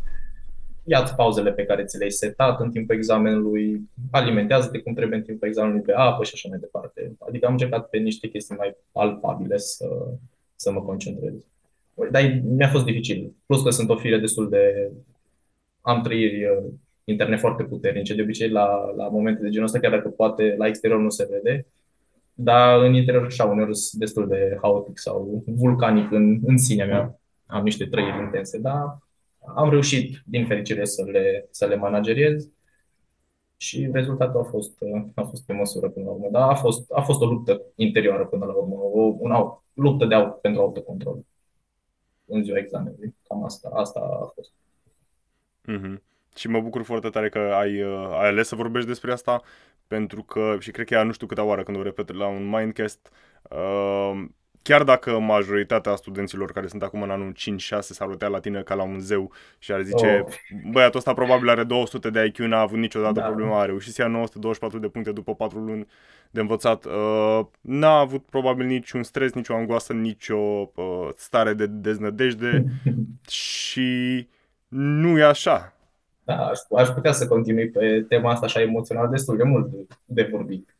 [0.84, 3.80] ia pauzele pe care ți le-ai setat în timpul examenului,
[4.10, 7.16] alimentează-te cum trebuie în timpul examenului pe apă și așa mai departe.
[7.18, 9.86] Adică am încercat pe niște chestii mai palpabile să,
[10.54, 11.34] să mă concentrez.
[12.10, 13.34] Dar mi-a fost dificil.
[13.46, 14.90] Plus că sunt o fire destul de...
[15.80, 16.64] Am trăiri uh,
[17.04, 18.14] interne foarte puternice.
[18.14, 21.28] De obicei, la, la momente de genul ăsta, chiar dacă poate la exterior nu se
[21.30, 21.66] vede,
[22.42, 27.20] dar în interior așa uneori sunt destul de haotic sau vulcanic în, în sinea mea.
[27.46, 28.98] Am niște trăiri intense, dar
[29.56, 32.48] am reușit, din fericire, să le, să le manageriez
[33.56, 34.78] și rezultatul a fost,
[35.14, 36.28] a fost pe măsură până la urmă.
[36.30, 40.14] Dar a fost, a fost o luptă interioară până la urmă, o una, luptă de
[40.14, 41.24] aut, pentru autocontrol
[42.24, 43.14] în ziua examenului.
[43.28, 44.52] Cam asta, asta a fost.
[45.68, 46.08] Mm-hmm.
[46.34, 49.42] Și mă bucur foarte tare că ai, uh, ai ales să vorbești despre asta,
[49.90, 52.48] pentru că, și cred că ea nu știu câte oară când o repet la un
[52.48, 53.12] Mindcast,
[53.42, 54.24] uh,
[54.62, 58.74] chiar dacă majoritatea studenților care sunt acum în anul 5-6 s-ar uita la tine ca
[58.74, 60.34] la un zeu și ar zice, oh.
[60.72, 63.26] băiatul ăsta probabil are 200 de IQ, n-a avut niciodată da.
[63.26, 65.86] problemă, a reușit să ia 924 de puncte după 4 luni
[66.30, 70.38] de învățat, uh, n-a avut probabil niciun stres, nicio angoasă, nicio
[70.74, 72.64] uh, stare de deznădejde
[73.28, 74.28] și
[74.68, 75.74] nu e așa.
[76.24, 79.86] Da, aș, aș putea să continui pe tema asta așa emoțional destul de mult de,
[80.04, 80.74] de vorbit.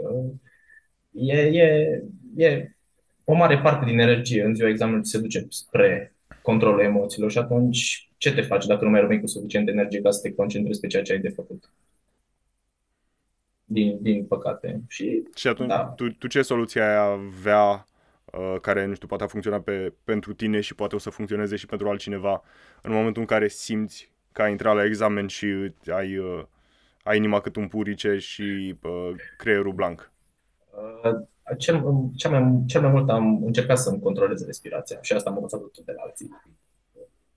[1.11, 2.03] E, e,
[2.37, 2.75] e
[3.25, 8.11] o mare parte din energie în ziua examenului se duce spre controlul emoțiilor și atunci
[8.17, 10.87] ce te faci dacă nu mai rămâi cu suficient energie ca să te concentrezi pe
[10.87, 11.73] ceea ce ai de făcut?
[13.65, 14.81] Din, din păcate.
[14.89, 15.83] Și, și atunci, da.
[15.83, 17.87] tu, tu ce soluție ai avea
[18.25, 21.57] uh, care, nu știu, poate a funcționat pe, pentru tine și poate o să funcționeze
[21.57, 22.43] și pentru altcineva
[22.83, 25.47] în momentul în care simți că ai intrat la examen și
[25.87, 26.43] ai, uh,
[27.03, 30.13] ai inima cât un purice și uh, creierul blanc?
[31.05, 31.13] Uh,
[31.59, 31.85] cel,
[32.17, 35.85] cel, mai, cel mai mult am încercat să-mi controlez respirația și asta am învățat tot
[35.85, 36.29] de la alții.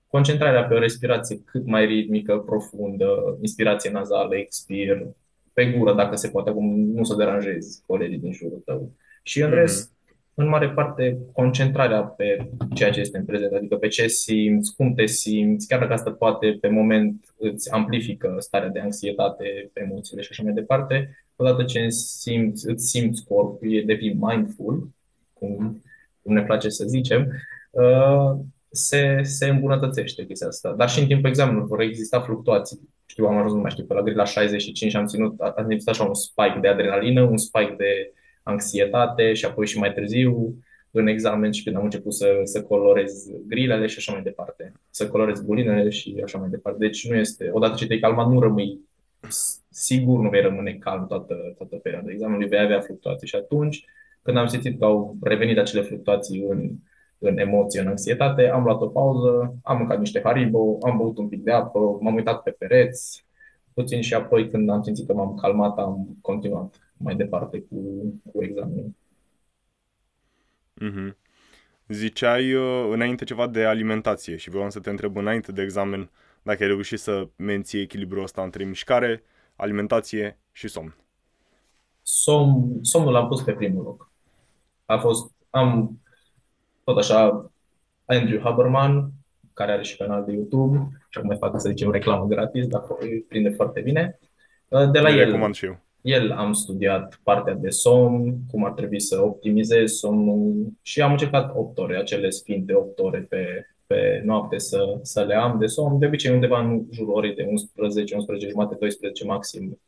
[0.06, 5.06] Concentrarea pe o respirație cât mai ritmică, profundă, inspirație nazală, expir,
[5.52, 8.90] pe gură dacă se poate, acum nu să deranjezi colegii din jurul tău.
[9.22, 10.03] Și în rest, mm-hmm.
[10.34, 14.94] În mare parte, concentrarea pe ceea ce este în prezent, adică pe ce simți, cum
[14.94, 20.28] te simți, chiar dacă asta poate pe moment îți amplifică starea de anxietate, emoțiile și
[20.30, 24.88] așa mai departe, odată ce simți, îți simți corpul, e devii mindful,
[25.32, 25.82] cum,
[26.22, 27.32] cum ne place să zicem,
[27.70, 28.32] uh,
[28.70, 30.72] se, se îmbunătățește chestia asta.
[30.72, 32.80] Dar și în timpul examenului vor exista fluctuații.
[33.06, 35.52] Știu, am ajuns, nu mai știu, pe la grill la 65 și am ținut, a,
[35.56, 38.12] a existat așa un spike de adrenalină, un spike de
[38.44, 40.54] anxietate și apoi și mai târziu
[40.90, 43.12] în examen și când am început să, să colorez
[43.46, 44.72] grilele și așa mai departe.
[44.90, 46.78] Să colorez bulinele și așa mai departe.
[46.78, 48.80] Deci nu este, odată ce te-ai calmat, nu rămâi
[49.70, 53.84] sigur nu vei rămâne calm toată, toată perioada examenului, vei avea fluctuații și atunci
[54.22, 56.70] când am simțit că au revenit acele fluctuații în,
[57.18, 61.28] în emoție, în anxietate, am luat o pauză, am mâncat niște Haribo, am băut un
[61.28, 63.26] pic de apă, m-am uitat pe pereți,
[63.74, 67.76] puțin și apoi când am simțit că m-am calmat, am continuat mai departe cu,
[68.32, 68.90] cu examenul.
[70.80, 71.16] Mm-hmm.
[71.88, 76.10] Ziceai uh, înainte ceva de alimentație și vreau să te întreb înainte de examen
[76.42, 79.22] dacă ai reușit să menții echilibrul ăsta între mișcare,
[79.56, 80.96] alimentație și somn.
[82.02, 84.10] Somn, somnul l-am pus pe primul loc.
[84.84, 86.00] A fost, am
[86.84, 87.50] tot așa,
[88.04, 89.10] Andrew Haberman,
[89.52, 92.82] care are și canal de YouTube, și acum mai fac, să zicem, reclamă gratis, dar
[92.98, 94.18] îi prinde foarte bine.
[94.68, 95.83] De la el, recomand și eu.
[96.04, 101.52] El am studiat partea de somn, cum ar trebui să optimizez somnul și am încercat
[101.56, 105.98] 8 ore, acele sfinte 8 ore pe, pe noapte să, să le am de somn.
[105.98, 109.78] De obicei undeva în jurul orei de 11, 11 jumate, 12 maxim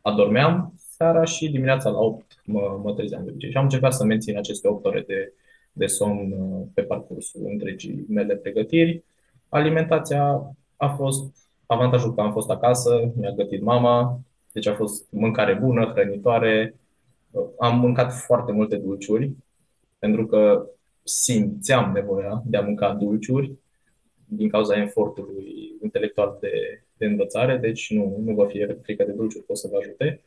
[0.00, 0.72] adormeam.
[0.76, 3.50] Seara și dimineața la 8 mă, mă trezeam de obicei.
[3.50, 5.32] Și am încercat să mențin aceste 8 ore de,
[5.72, 9.04] de somn uh, pe parcursul întregii mele pregătiri.
[9.48, 11.34] Alimentația a fost
[11.66, 14.20] avantajul că am fost acasă, mi-a gătit mama,
[14.52, 16.74] deci a fost mâncare bună, hrănitoare.
[17.58, 19.32] Am mâncat foarte multe dulciuri,
[19.98, 20.66] pentru că
[21.02, 23.52] simțeam nevoia de a mânca dulciuri
[24.24, 29.44] din cauza efortului intelectual de, de învățare, deci nu, nu vă fie frică de dulciuri,
[29.44, 30.20] pot să vă ajute.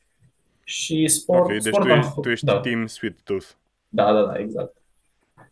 [0.63, 2.59] Și sport, okay, deci sport tu, ești, tu ești da.
[2.59, 3.47] team sweet tooth.
[3.89, 4.77] Da, da, da, exact.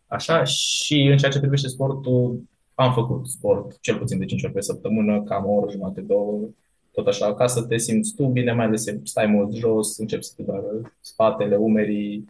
[0.06, 2.42] Așa, și în ceea ce privește sportul,
[2.74, 6.48] am făcut sport cel puțin de 5 ori pe săptămână, cam o oră jumate, două,
[6.92, 10.32] tot așa, ca să te simți tu bine, mai ales stai mult jos, începi să
[10.36, 12.24] te doară spatele, umerii,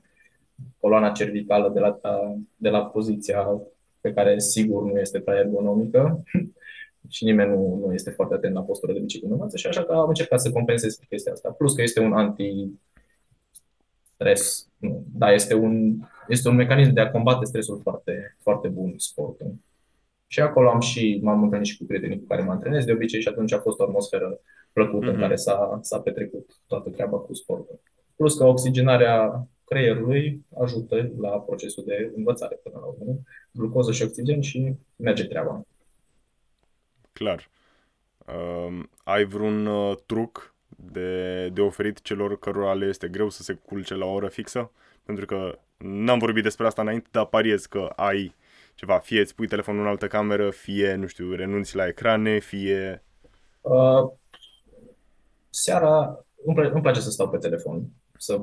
[0.80, 2.00] coloana cervicală de la,
[2.56, 3.60] de la poziția
[4.00, 6.22] pe care sigur nu este prea ergonomică.
[7.08, 9.84] și nimeni nu, nu este foarte atent la postură de biciclă în învăță și așa
[9.84, 11.50] că am încercat să compensez chestia asta.
[11.50, 12.78] Plus că este un anti-stres.
[14.76, 15.98] Nu, da, este un,
[16.28, 19.54] este un mecanism de a combate stresul foarte, foarte bun sportul.
[20.32, 23.20] Și acolo am și, m-am întâlnit și cu prietenii cu care mă antrenez de obicei
[23.20, 24.40] și atunci a fost o atmosferă
[24.72, 25.08] plăcută mm-hmm.
[25.08, 25.20] în mhm.
[25.20, 27.80] care s-a, s-a petrecut toată treaba cu sportul.
[28.16, 33.18] Plus că oxigenarea creierului ajută la procesul de învățare până la urmă.
[33.50, 35.66] Glucoză și oxigen și merge treaba.
[37.12, 37.48] Clar.
[38.26, 43.58] Uh, ai vreun uh, truc de, de oferit celor cărora le este greu să se
[43.64, 44.70] culce la o oră fixă?
[45.04, 48.34] Pentru că n-am vorbit despre asta înainte, dar pariez că ai
[48.74, 53.04] ceva, fie îți pui telefonul în altă cameră, fie, nu știu, renunți la ecrane, fie...
[53.60, 54.10] Uh,
[55.50, 58.42] seara îmi, pl- îmi place să stau pe telefon, să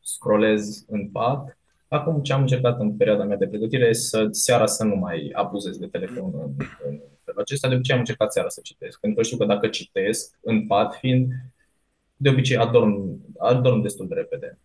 [0.00, 1.58] scrollez în pat.
[1.88, 5.76] Acum ce am încercat în perioada mea de pregătire să seara să nu mai abuzez
[5.76, 6.54] de telefon în,
[6.84, 7.68] în felul acesta.
[7.68, 10.94] De obicei am încercat seara să citesc, pentru că știu că dacă citesc în pat,
[10.94, 11.32] fiind
[12.16, 14.58] de obicei adorm, adorm destul de repede.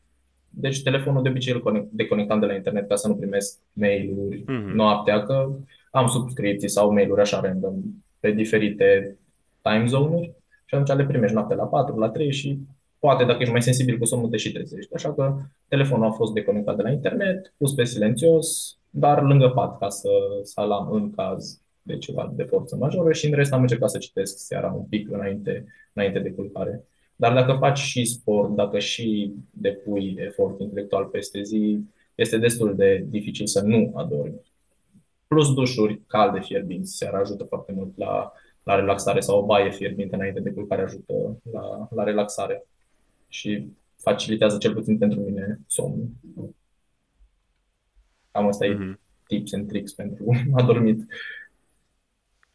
[0.54, 4.74] Deci telefonul de obicei îl deconectam de la internet ca să nu primesc mail-uri mm-hmm.
[4.74, 5.49] noaptea, că
[5.91, 7.76] am subscripții sau mail-uri așa random
[8.20, 9.18] pe diferite
[9.62, 10.34] time zone-uri
[10.66, 12.60] și atunci le primești noaptea la 4, la 3 și
[12.99, 14.93] poate dacă ești mai sensibil cu somnul te și trezești.
[14.93, 15.38] Așa că
[15.68, 20.10] telefonul a fost deconectat de la internet, pus pe silențios, dar lângă pat ca să,
[20.43, 23.97] să alam în caz de ceva de forță majoră și în rest am încercat să
[23.97, 26.86] citesc seara un pic înainte, înainte de culcare.
[27.22, 31.80] Dar dacă faci și sport, dacă și depui efort intelectual peste zi,
[32.15, 34.41] este destul de dificil să nu adormi.
[35.28, 38.32] Plus dușuri calde fierbinți seara ajută foarte mult la,
[38.63, 41.13] la relaxare sau o baie fierbinte înainte de culcare ajută
[41.51, 42.65] la, la relaxare
[43.28, 46.09] și facilitează cel puțin pentru mine somnul.
[48.32, 48.69] Cam asta mm-hmm.
[48.69, 48.99] e mhm.
[49.28, 50.26] tips and tricks pentru
[50.61, 51.05] adormit.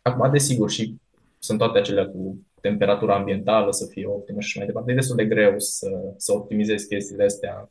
[0.03, 0.95] Acum, desigur, și
[1.39, 4.91] sunt toate acelea cu temperatura ambientală să fie optimă și mai departe.
[4.91, 7.71] E destul de greu să, să optimizezi chestiile astea,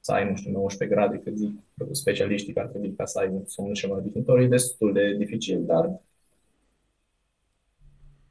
[0.00, 1.50] să ai, nu știu, 19 grade, cât zic
[1.90, 4.38] specialiștii care trebui ca să ai un somn și mai odihnitor.
[4.38, 6.00] E destul de dificil, dar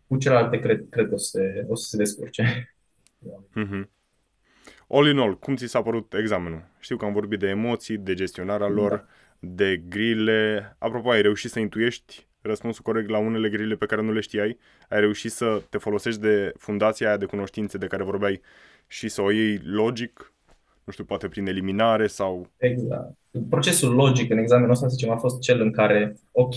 [0.07, 2.73] cu celelalte cred, cred o, să se, o să se descurce.
[3.55, 3.89] Mm-hmm.
[4.87, 6.63] All in all, cum ți s-a părut examenul?
[6.79, 9.07] Știu că am vorbit de emoții, de gestionarea lor, da.
[9.39, 10.75] de grile.
[10.77, 14.57] Apropo, ai reușit să intuiești răspunsul corect la unele grile pe care nu le știai,
[14.89, 18.41] ai reușit să te folosești de fundația aia de cunoștințe de care vorbeai
[18.87, 20.33] și să o iei logic,
[20.83, 22.49] nu știu, poate prin eliminare sau...
[22.57, 23.15] Exact.
[23.49, 26.55] Procesul logic în examenul ăsta, să zicem, a fost cel în care, ok,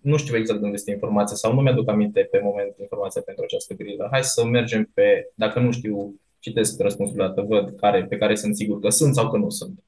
[0.00, 3.74] nu știu exact unde este informația sau nu mi-aduc aminte pe moment informația pentru această
[3.74, 4.08] grilă.
[4.10, 8.56] Hai să mergem pe, dacă nu știu, citesc răspunsul dată, văd care, pe care sunt
[8.56, 9.84] sigur că sunt sau că nu sunt.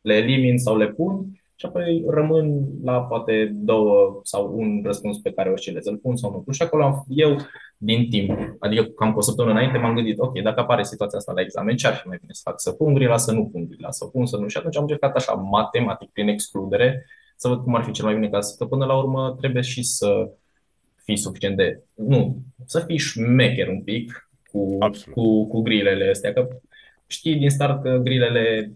[0.00, 1.26] Le elimin sau le pun
[1.58, 6.44] și apoi rămân la poate două sau un răspuns pe care oscilez, îl pun sau
[6.46, 7.36] nu Și acolo am, eu,
[7.76, 11.32] din timp, adică cam cu o săptămână înainte, m-am gândit, ok, dacă apare situația asta
[11.32, 12.60] la examen, ce ar fi mai bine să fac?
[12.60, 14.48] Să pun grila, să nu pun grila, să pun, să nu.
[14.48, 18.14] Și atunci am încercat așa, matematic, prin excludere, să văd cum ar fi cel mai
[18.14, 20.30] bine ca să, că până la urmă trebuie și să
[21.04, 24.78] fii suficient de, nu, să fii șmecher un pic cu,
[25.12, 26.48] cu, cu grilele astea, că
[27.06, 28.72] știi din start că grilele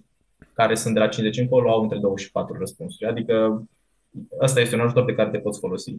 [0.61, 3.11] care sunt de la 50 încolo au între 2 și 4 răspunsuri.
[3.11, 3.65] Adică
[4.41, 5.95] asta este un ajutor pe care te poți folosi.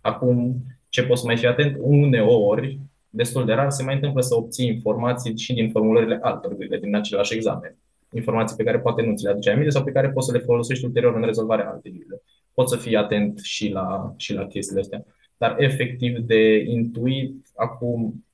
[0.00, 0.56] Acum,
[0.88, 1.76] ce poți să mai fi atent?
[1.80, 2.78] Uneori,
[3.10, 6.94] destul de rar, se mai întâmplă să obții informații și din formulările altor grile din
[6.94, 7.76] același examen.
[8.12, 10.38] Informații pe care poate nu ți le aduce aminte sau pe care poți să le
[10.38, 12.22] folosești ulterior în rezolvarea alte grile.
[12.54, 15.04] Poți să fii atent și la, și la chestiile astea.
[15.36, 18.24] Dar efectiv de intuit, acum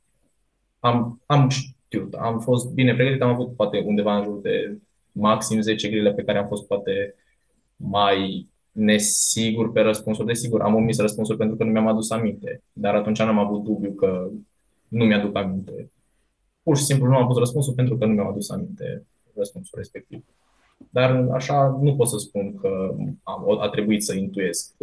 [0.78, 4.78] am, am știut, am fost bine pregătit, am avut poate undeva în jur de
[5.12, 7.14] maxim 10 grile pe care am fost poate
[7.76, 10.26] mai nesigur pe răspunsuri.
[10.26, 13.92] Desigur, am omis răspunsuri pentru că nu mi-am adus aminte, dar atunci n-am avut dubiu
[13.92, 14.28] că
[14.88, 15.90] nu mi-aduc aminte.
[16.62, 20.24] Pur și simplu nu am pus răspunsul pentru că nu mi-am adus aminte răspunsul respectiv.
[20.90, 24.74] Dar așa nu pot să spun că am, a trebuit să intuiesc,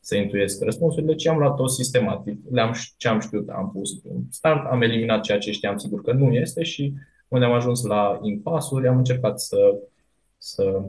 [0.00, 2.38] să intuiesc răspunsurile, ci am luat-o sistematic.
[2.50, 6.12] Le-am, ce am știut, am pus în start, am eliminat ceea ce știam sigur că
[6.12, 6.94] nu este și
[7.34, 9.78] unde am ajuns la impasuri, am încercat să,
[10.38, 10.82] să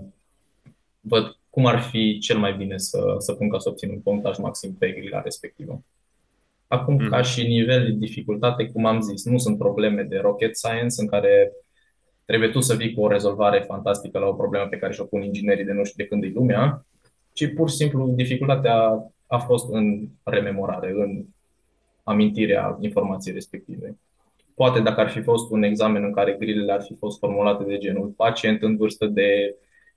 [1.00, 4.38] văd cum ar fi cel mai bine să, să pun ca să obțin un punctaj
[4.38, 5.84] maxim pe grila respectivă.
[6.68, 7.10] Acum, mm.
[7.10, 11.08] ca și nivel de dificultate, cum am zis, nu sunt probleme de rocket science în
[11.08, 11.52] care
[12.26, 15.22] trebuie tu să vii cu o rezolvare fantastică la o problemă pe care și-o pun
[15.22, 16.86] inginerii de nu știu de când e lumea,
[17.34, 21.26] ci pur și simplu dificultatea a fost în rememorare, în
[22.04, 23.98] amintirea informației respective.
[24.56, 27.78] Poate dacă ar fi fost un examen în care grilele ar fi fost formulate de
[27.78, 29.56] genul pacient în vârstă de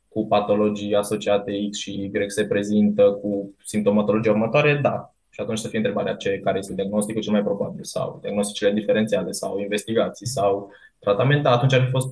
[0.08, 5.68] cu patologii asociate X și Y se prezintă cu simptomatologia următoare, da, Și atunci să
[5.68, 10.70] fie întrebarea ce, care este diagnosticul cel mai probabil sau diagnosticele diferențiale sau investigații sau
[10.98, 12.08] tratament, da, atunci ar fi fost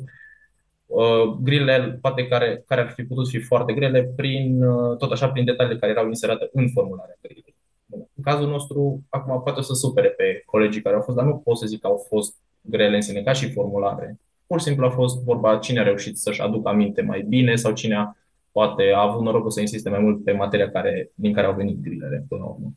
[0.86, 5.28] uh, grile, poate care, care ar fi putut fi foarte grele, prin, uh, tot așa,
[5.28, 7.55] prin detaliile care erau inserate în formularea grilei.
[7.90, 11.36] În cazul nostru, acum poate o să supere pe colegii care au fost, dar nu
[11.36, 14.18] pot să zic că au fost grele în sine, ca și formulare.
[14.46, 17.72] Pur și simplu a fost vorba cine a reușit să-și aducă aminte mai bine sau
[17.72, 18.16] cine a,
[18.52, 21.80] poate a avut norocul să insiste mai mult pe materia care, din care au venit
[21.80, 22.72] grilele până la urmă.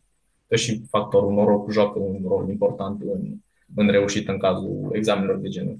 [0.48, 3.36] Că și factorul noroc joacă un rol important în,
[3.76, 5.80] în reușit în cazul examenelor de genul.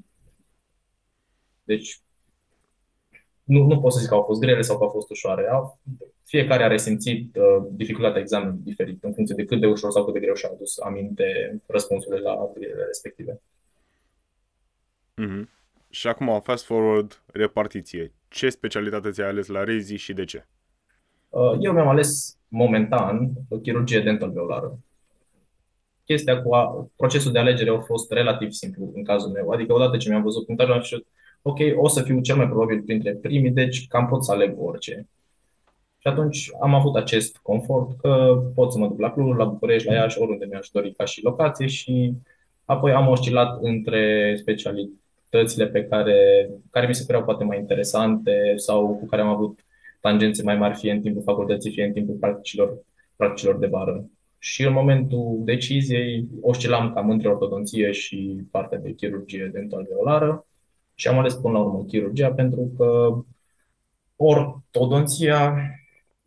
[1.64, 2.02] Deci,
[3.44, 5.50] nu, nu pot să zic că au fost grele sau că au fost ușoare.
[5.50, 5.80] Au,
[6.30, 10.14] fiecare a resimțit uh, dificultatea examenului diferit în funcție de cât de ușor sau cât
[10.14, 13.42] de greu și-a adus aminte răspunsurile la grilele respective.
[15.22, 15.44] Mm-hmm.
[15.90, 18.14] Și acum, fast forward, repartiție.
[18.28, 20.46] Ce specialitate ți-ai ales la Rezi și de ce?
[21.30, 24.80] Uh, eu mi-am ales momentan chirurgie dental-veolară.
[26.06, 29.50] Chestia cu a, procesul de alegere a fost relativ simplu în cazul meu.
[29.50, 30.98] Adică odată ce mi-am văzut punctajul, am zis,
[31.42, 35.08] ok, o să fiu cel mai probabil printre primii, deci cam pot să aleg orice.
[36.02, 39.88] Și atunci am avut acest confort că pot să mă duc la Cluj, la București,
[39.88, 42.14] la Iași, oriunde mi-aș dori ca și locație și
[42.66, 48.98] apoi am oscilat între specialitățile pe care, care mi se păreau poate mai interesante sau
[48.98, 49.60] cu care am avut
[50.02, 52.78] tangențe mai mari fie în timpul facultății, fie în timpul practicilor,
[53.16, 54.10] practicilor de vară.
[54.38, 60.46] Și în momentul deciziei oscilam cam între ortodonție și partea de chirurgie dental-veolară
[60.96, 63.18] și am ales până la urmă chirurgia pentru că
[64.16, 65.56] ortodonția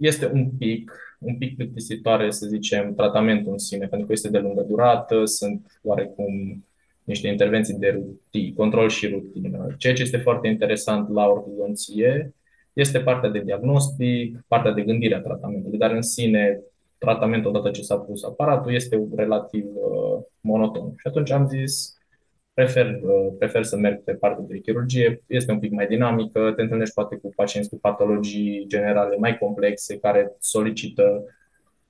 [0.02, 4.38] este un pic, un pic plictisitoare, să zicem, tratamentul în sine, pentru că este de
[4.38, 6.64] lungă durată, sunt oarecum
[7.04, 9.74] niște intervenții de rutin, control și rutină.
[9.78, 12.34] Ceea ce este foarte interesant la ortodonție
[12.72, 16.60] este partea de diagnostic, partea de gândire a tratamentului, dar în sine
[16.98, 20.94] tratamentul odată ce s-a pus aparatul este relativ uh, monoton.
[20.96, 21.98] Și atunci am zis,
[22.54, 26.62] prefer, uh, prefer să merg pe partea de chirurgie, este un pic mai dinamică, te
[26.62, 31.24] întâlnești poate cu pacienți cu patologii generale mai complexe care solicită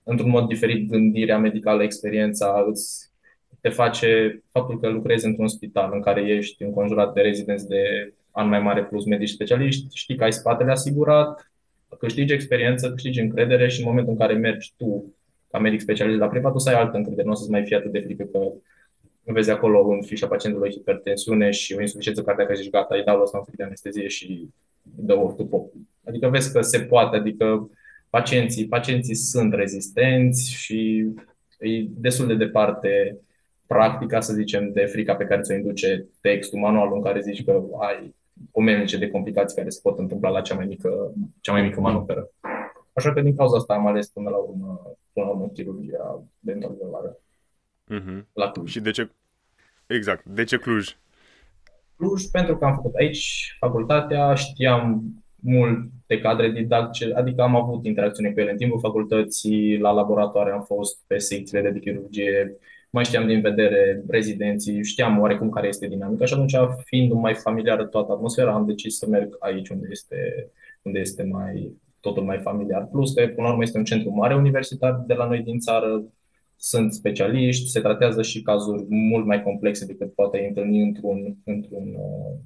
[0.02, 3.10] într-un mod diferit gândirea medicală, experiența, îți
[3.60, 8.48] te face faptul că lucrezi într-un spital în care ești înconjurat de rezidenți de an
[8.48, 11.52] mai mare plus medici specialiști, știi că ai spatele asigurat,
[11.98, 15.14] câștigi experiență, câștigi încredere și în momentul în care mergi tu
[15.50, 17.76] ca medic specialist la privat, o să ai altă încredere, nu o să-ți mai fie
[17.76, 18.38] atât de frică că
[19.24, 23.16] vezi acolo în fișa pacientului hipertensiune și o insuficiență cardiacă și zici gata, îi dau
[23.16, 24.48] la un de anestezie și
[24.82, 25.72] dă ortul pop.
[26.04, 27.70] Adică vezi că se poate, adică
[28.10, 31.08] pacienții, pacienții sunt rezistenți și
[31.58, 33.18] e destul de departe
[33.66, 37.62] practica, să zicem, de frica pe care ți-o induce textul, manualul în care zici că
[37.78, 38.14] ai
[38.50, 42.30] omenece de complicații care se pot întâmpla la cea mai mică, cea mai mică manuperă.
[42.92, 47.21] Așa că din cauza asta am ales până la urmă, până la urmă chirurgia dental-velară.
[47.92, 48.32] Mm-hmm.
[48.32, 48.70] La Cluj.
[48.70, 49.10] Și de ce?
[49.86, 50.24] Exact.
[50.24, 50.96] De ce Cluj?
[51.96, 55.02] Cluj, pentru că am făcut aici facultatea, știam
[55.34, 60.62] multe cadre didactice, adică am avut interacțiune cu ele în timpul facultății, la laboratoare am
[60.62, 62.56] fost pe secțiile de chirurgie,
[62.90, 67.84] mai știam din vedere rezidenții, știam oarecum care este dinamica și atunci, fiind mai familiară
[67.84, 70.50] toată atmosfera, am decis să merg aici unde este,
[70.82, 72.86] unde este mai, totul mai familiar.
[72.86, 76.04] Plus că, până la urmă, este un centru mare universitar de la noi din țară,
[76.64, 82.38] sunt specialiști, se tratează și cazuri mult mai complexe decât poate întâlni într-un, într-un uh,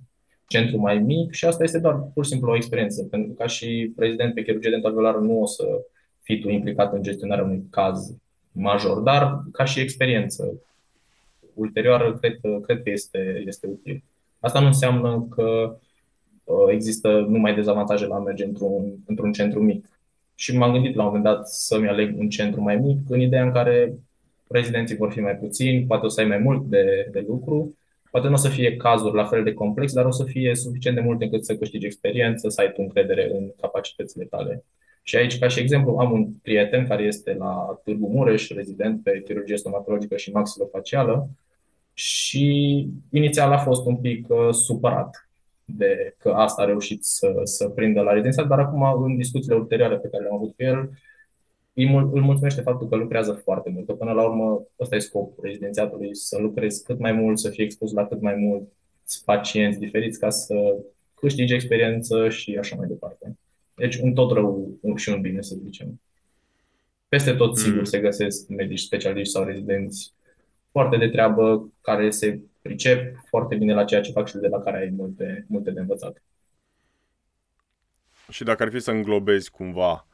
[0.47, 3.47] centru mai mic și asta este doar pur și simplu o experiență, pentru că ca
[3.47, 5.65] și prezident pe chirurgie dental nu o să
[6.23, 8.17] fii tu implicat în gestionarea unui caz
[8.53, 10.61] major, dar ca și experiență
[11.55, 14.03] ulterioară, cred, cred că este, este util.
[14.41, 15.77] Asta nu înseamnă că
[16.45, 19.87] uh, există numai dezavantaje la a merge într-un, într-un centru mic.
[20.35, 23.43] Și m-am gândit la un moment dat să-mi aleg un centru mai mic, în ideea
[23.43, 23.99] în care
[24.49, 27.77] rezidenții vor fi mai puțini, poate o să ai mai mult de, de lucru,
[28.11, 30.97] poate nu o să fie cazuri la fel de complex, dar o să fie suficient
[30.97, 34.65] de mult încât să câștigi experiență, să ai tu încredere în capacitățile tale.
[35.03, 39.23] Și aici, ca și exemplu, am un prieten care este la Târgu Mureș, rezident pe
[39.25, 41.29] chirurgie stomatologică și maxilofacială
[41.93, 45.29] și inițial a fost un pic uh, supărat
[45.65, 49.97] de că asta a reușit să, să prindă la rezidențiat, dar acum, în discuțiile ulterioare
[49.97, 50.91] pe care le-am avut cu el,
[51.85, 53.87] îl mulțumește faptul că lucrează foarte mult.
[53.87, 57.65] Că până la urmă, ăsta e scopul rezidențiatului, să lucrezi cât mai mult, să fii
[57.65, 60.77] expus la cât mai mulți pacienți diferiți ca să
[61.15, 63.37] câștigi experiență și așa mai departe.
[63.75, 66.01] Deci un tot rău și un bine, să zicem.
[67.09, 67.85] Peste tot, sigur, mm.
[67.85, 70.15] se găsesc medici specialiști sau rezidenți
[70.71, 74.61] foarte de treabă, care se pricep foarte bine la ceea ce fac și de la
[74.61, 76.23] care ai multe, multe de învățat.
[78.31, 80.07] Și dacă ar fi să înglobezi cumva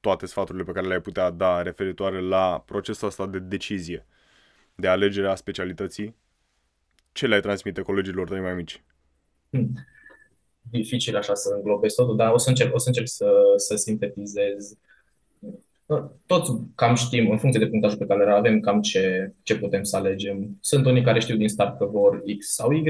[0.00, 4.06] toate sfaturile pe care le-ai putea da referitoare la procesul ăsta de decizie,
[4.74, 6.16] de alegere a specialității,
[7.12, 8.82] ce le-ai transmite colegilor tăi mai mici?
[9.50, 9.72] Hmm.
[10.70, 14.76] Dificil așa să înglobesc totul, dar o să încerc, o să, încerc să, să sintetizez.
[16.26, 19.82] Toți cam știm, în funcție de punctajul pe care îl avem, cam ce, ce putem
[19.82, 20.58] să alegem.
[20.60, 22.82] Sunt unii care știu din start că vor X sau Y,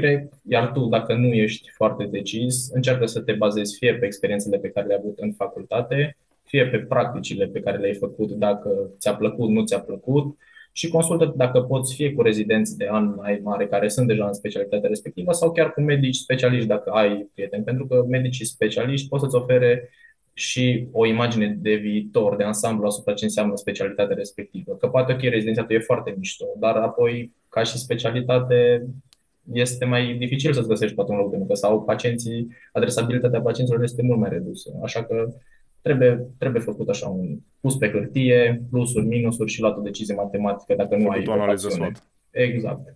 [0.43, 4.69] iar tu, dacă nu ești foarte decis, încearcă să te bazezi fie pe experiențele pe
[4.69, 6.17] care le-ai avut în facultate,
[6.49, 10.37] fie pe practicile pe care le-ai făcut, dacă ți-a plăcut, nu ți-a plăcut,
[10.71, 14.33] și consultă dacă poți fie cu rezidenți de an mai mare care sunt deja în
[14.33, 19.19] specialitatea respectivă sau chiar cu medici specialiști dacă ai prieteni, pentru că medicii specialiști pot
[19.19, 19.89] să-ți ofere
[20.33, 24.75] și o imagine de viitor, de ansamblu asupra ce înseamnă specialitatea respectivă.
[24.75, 28.87] Că poate, ok, rezidențiatul e foarte mișto, dar apoi, ca și specialitate,
[29.53, 34.01] este mai dificil să-ți găsești poate un loc de muncă sau pacienții, adresabilitatea pacienților este
[34.01, 34.71] mult mai redusă.
[34.83, 35.33] Așa că
[35.81, 40.75] trebuie, trebuie făcut așa un pus pe hârtie, plusuri, minusuri și luat o decizie matematică
[40.75, 42.03] dacă nu ai o analiză SWOT.
[42.31, 42.95] Exact.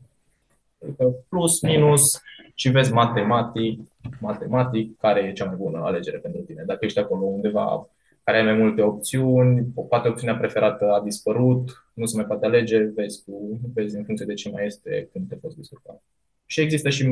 [0.83, 2.21] Adică plus, minus
[2.53, 3.79] și vezi matematic,
[4.19, 6.63] matematic care e cea mai bună alegere pentru tine.
[6.65, 7.87] Dacă ești acolo undeva
[8.23, 12.83] care ai mai multe opțiuni, poate opțiunea preferată a dispărut, nu se mai poate alege,
[12.83, 16.01] vezi, cu, vezi în funcție de ce mai este, când te poți descurca.
[16.45, 17.11] Și există și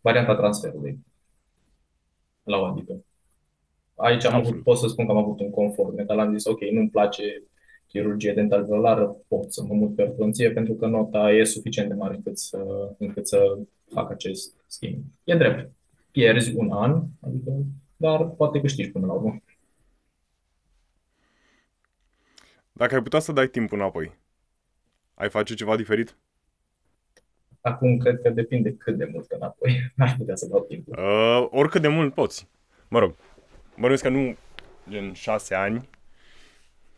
[0.00, 0.98] varianta transferului
[2.42, 3.04] la o adică.
[3.94, 6.18] Aici am avut, pot să spun că am avut un confort mental.
[6.18, 7.42] Am zis, ok, nu-mi place
[7.86, 11.94] chirurgie dental veolară, pot să mă mut pe ortodonție pentru că nota e suficient de
[11.94, 13.58] mare încât să, încât să
[13.92, 15.04] fac acest schimb.
[15.24, 15.70] E drept.
[16.10, 17.50] Pierzi un an, adică,
[17.96, 19.42] dar poate câștigi până la urmă.
[22.72, 24.12] Dacă ai putea să dai timp înapoi,
[25.14, 26.16] ai face ceva diferit?
[27.60, 29.80] Acum cred că depinde cât de mult înapoi.
[29.96, 30.88] N-aș putea să dau timp.
[30.88, 32.48] Uh, oricât de mult poți.
[32.88, 33.14] Mă rog,
[33.78, 34.36] Bănuiesc că nu
[34.90, 35.88] gen șase ani.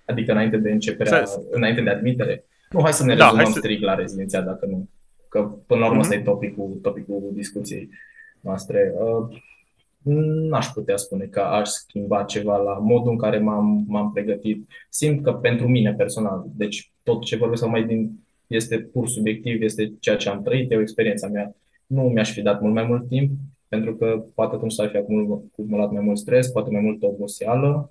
[0.05, 1.43] Adică înainte de începerea, să...
[1.51, 2.45] înainte de admitere.
[2.71, 3.59] Nu, hai să ne da, rezumăm să...
[3.59, 4.89] strict la rezidenția, dacă nu.
[5.29, 6.03] Că până la urmă mm-hmm.
[6.03, 7.91] ăsta e topicul, topicul discuției
[8.41, 8.93] noastre.
[8.99, 9.39] Uh,
[10.49, 14.69] n-aș putea spune că aș schimba ceva la modul în care m-am, m-am pregătit.
[14.89, 19.93] Simt că pentru mine personal, deci tot ce vorbesc mai din este pur subiectiv, este
[20.01, 21.55] ceea ce am trăit, e o experiența mea.
[21.87, 23.31] Nu mi-aș fi dat mult mai mult timp,
[23.69, 27.91] pentru că poate atunci s-ar fi acumulat mai mult stres, poate mai multă oboseală.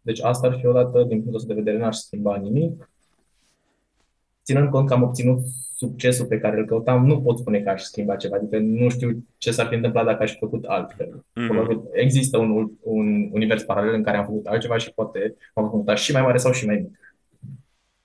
[0.00, 2.90] Deci asta ar fi o dată, din punctul de vedere, n-aș schimba nimic.
[4.44, 5.38] Ținând cont că am obținut
[5.76, 8.36] succesul pe care îl căutam, nu pot spune că aș schimba ceva.
[8.36, 11.08] Adică nu știu ce s-ar fi întâmplat dacă aș fi făcut altfel.
[11.08, 11.92] Mm-hmm.
[11.92, 16.12] Există un, un univers paralel în care am făcut altceva și poate am făcut și
[16.12, 16.98] mai mare sau și mai mic.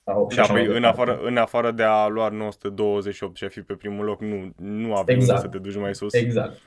[0.05, 3.73] Sau da, păi în afară, în afară de a lua 928 și a fi pe
[3.73, 5.41] primul loc, nu, nu avem exact.
[5.41, 6.13] să te duci mai sus.
[6.13, 6.61] Exact.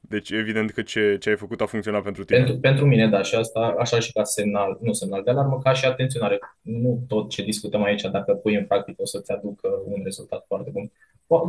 [0.00, 2.38] Deci evident că ce, ce ai făcut a funcționat pentru tine.
[2.38, 5.72] Pentru, pentru mine, da, și asta așa și ca semnal, nu semnal de alarmă, ca
[5.72, 6.38] și atenționare.
[6.62, 10.70] Nu tot ce discutăm aici, dacă pui în practică, o să-ți aducă un rezultat foarte
[10.70, 10.90] bun.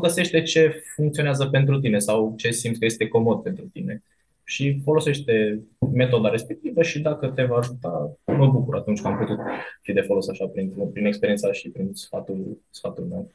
[0.01, 4.03] Găsește ce funcționează pentru tine sau ce simți că este comod pentru tine
[4.49, 5.61] și folosește
[5.93, 9.37] metoda respectivă și dacă te va ajuta, mă bucur atunci că am putut
[9.81, 13.31] fi de folos așa prin, prin experiența și prin sfatul, sfatul meu.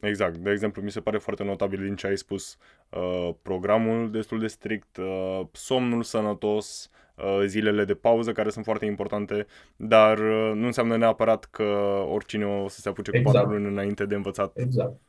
[0.00, 0.36] Exact.
[0.36, 2.56] De exemplu, mi se pare foarte notabil din ce ai spus.
[2.88, 8.84] Uh, programul destul de strict, uh, somnul sănătos, uh, zilele de pauză care sunt foarte
[8.84, 11.62] importante, dar uh, nu înseamnă neapărat că
[12.08, 13.36] oricine o să se apuce exact.
[13.36, 14.58] cu patru luni înainte de învățat.
[14.58, 15.00] Exact.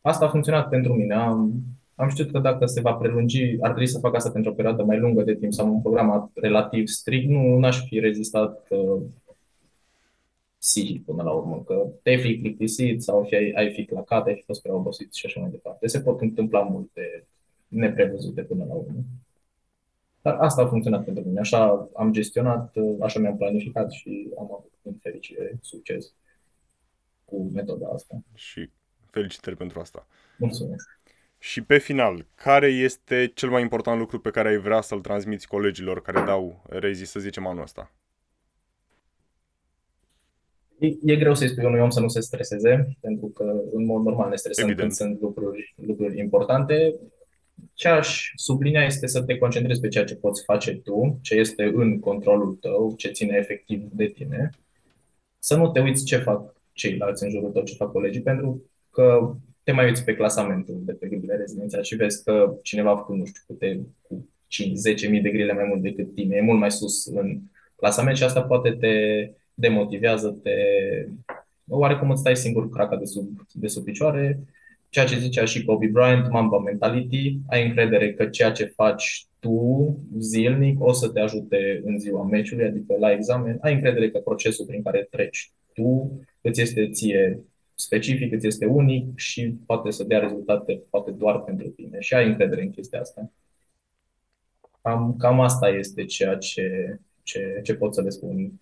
[0.00, 1.14] Asta a funcționat pentru mine.
[1.14, 1.52] Am
[1.98, 4.82] am știut că dacă se va prelungi, ar trebui să fac asta pentru o perioadă
[4.82, 9.02] mai lungă de timp sau un program relativ strict, nu aș fi rezistat uh,
[10.58, 14.42] psihic până la urmă, că te-ai fi plictisit sau fi, ai fi clacat, ai fi
[14.42, 15.86] fost prea obosit și așa mai departe.
[15.86, 17.26] Se pot întâmpla multe
[17.68, 19.04] neprevăzute până la urmă.
[20.22, 21.40] Dar asta a funcționat pentru mine.
[21.40, 26.12] Așa am gestionat, uh, așa mi-am planificat și am avut în fericire succes
[27.24, 28.22] cu metoda asta.
[28.34, 28.70] Și
[29.10, 30.06] felicitări pentru asta.
[30.38, 30.97] Mulțumesc.
[31.38, 35.48] Și pe final, care este cel mai important lucru pe care ai vrea să-l transmiți
[35.48, 37.92] colegilor care dau rezi, să zicem, anul ăsta?
[40.78, 44.04] E, e greu să-i spui unui om să nu se streseze, pentru că în mod
[44.04, 44.96] normal ne stresăm Evident.
[44.96, 46.94] când sunt lucruri, lucruri importante.
[47.74, 51.64] Ce aș sublinea este să te concentrezi pe ceea ce poți face tu, ce este
[51.74, 54.50] în controlul tău, ce ține efectiv de tine.
[55.38, 59.34] Să nu te uiți ce fac ceilalți în jurul tău, ce fac colegii, pentru că
[59.68, 63.16] te mai uiți pe clasamentul de pe grile rezidențial și vezi că cineva a făcut,
[63.16, 64.28] nu știu, câte, cu
[65.10, 67.38] 5-10.000 de grile mai mult decât tine, e mult mai sus în
[67.76, 68.90] clasament și asta poate te
[69.54, 70.50] demotivează, te...
[71.68, 74.40] oarecum îți stai singur craca de sub, de sub picioare,
[74.88, 79.96] ceea ce zicea și Kobe Bryant, Mamba Mentality, ai încredere că ceea ce faci tu
[80.18, 84.66] zilnic o să te ajute în ziua meciului, adică la examen, ai încredere că procesul
[84.66, 87.42] prin care treci tu îți este ție
[87.80, 92.26] specific, îți este unic și poate să dea rezultate poate doar pentru tine și ai
[92.26, 93.30] încredere în chestia asta.
[94.82, 98.52] Cam, cam asta este ceea ce, ce, ce pot să le spun.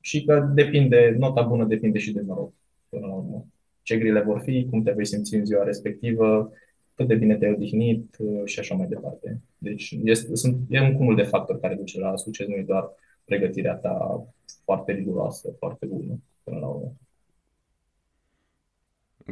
[0.00, 2.52] Și că depinde, nota bună depinde și de noroc,
[2.88, 3.46] până la urmă.
[3.82, 6.52] Ce grile vor fi, cum te vei simți în ziua respectivă,
[6.94, 9.40] cât de bine te-ai odihnit uh, și așa mai departe.
[9.58, 12.90] Deci este, sunt, e un cumul de factori care duce la succes, nu e doar
[13.24, 14.26] pregătirea ta
[14.64, 16.92] foarte riguroasă, foarte bună până la urmă.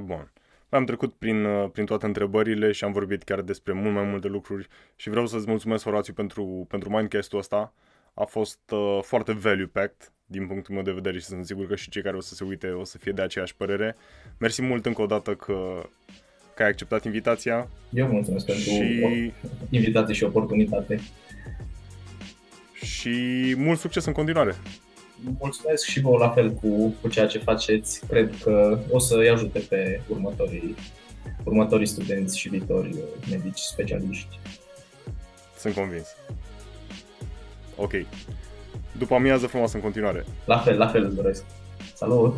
[0.05, 0.33] Bun.
[0.69, 4.29] Am trecut prin, uh, prin toate întrebările și am vorbit chiar despre mult mai multe
[4.29, 7.73] lucruri și vreau să-ți mulțumesc, Horațiu, pentru, pentru Mindcast-ul ăsta.
[8.15, 11.91] A fost uh, foarte value-packed din punctul meu de vedere și sunt sigur că și
[11.91, 13.97] cei care o să se uite o să fie de aceeași părere.
[14.39, 15.89] Mersi mult încă o dată că,
[16.55, 17.69] că ai acceptat invitația.
[17.93, 19.33] Eu mulțumesc pentru și...
[19.71, 21.01] invitație și oportunitate.
[22.73, 24.55] Și mult succes în continuare!
[25.39, 28.07] Mulțumesc și vouă la fel cu, cu ceea ce faceți.
[28.07, 30.75] Cred că o să-i ajute pe următorii,
[31.45, 32.97] următorii studenți și viitori
[33.31, 34.39] medici specialiști.
[35.59, 36.07] Sunt convins.
[37.77, 37.93] Ok.
[38.99, 40.25] După amiază frumoasă în continuare.
[40.45, 41.45] La fel, la fel îți doresc.
[41.95, 42.35] Salut!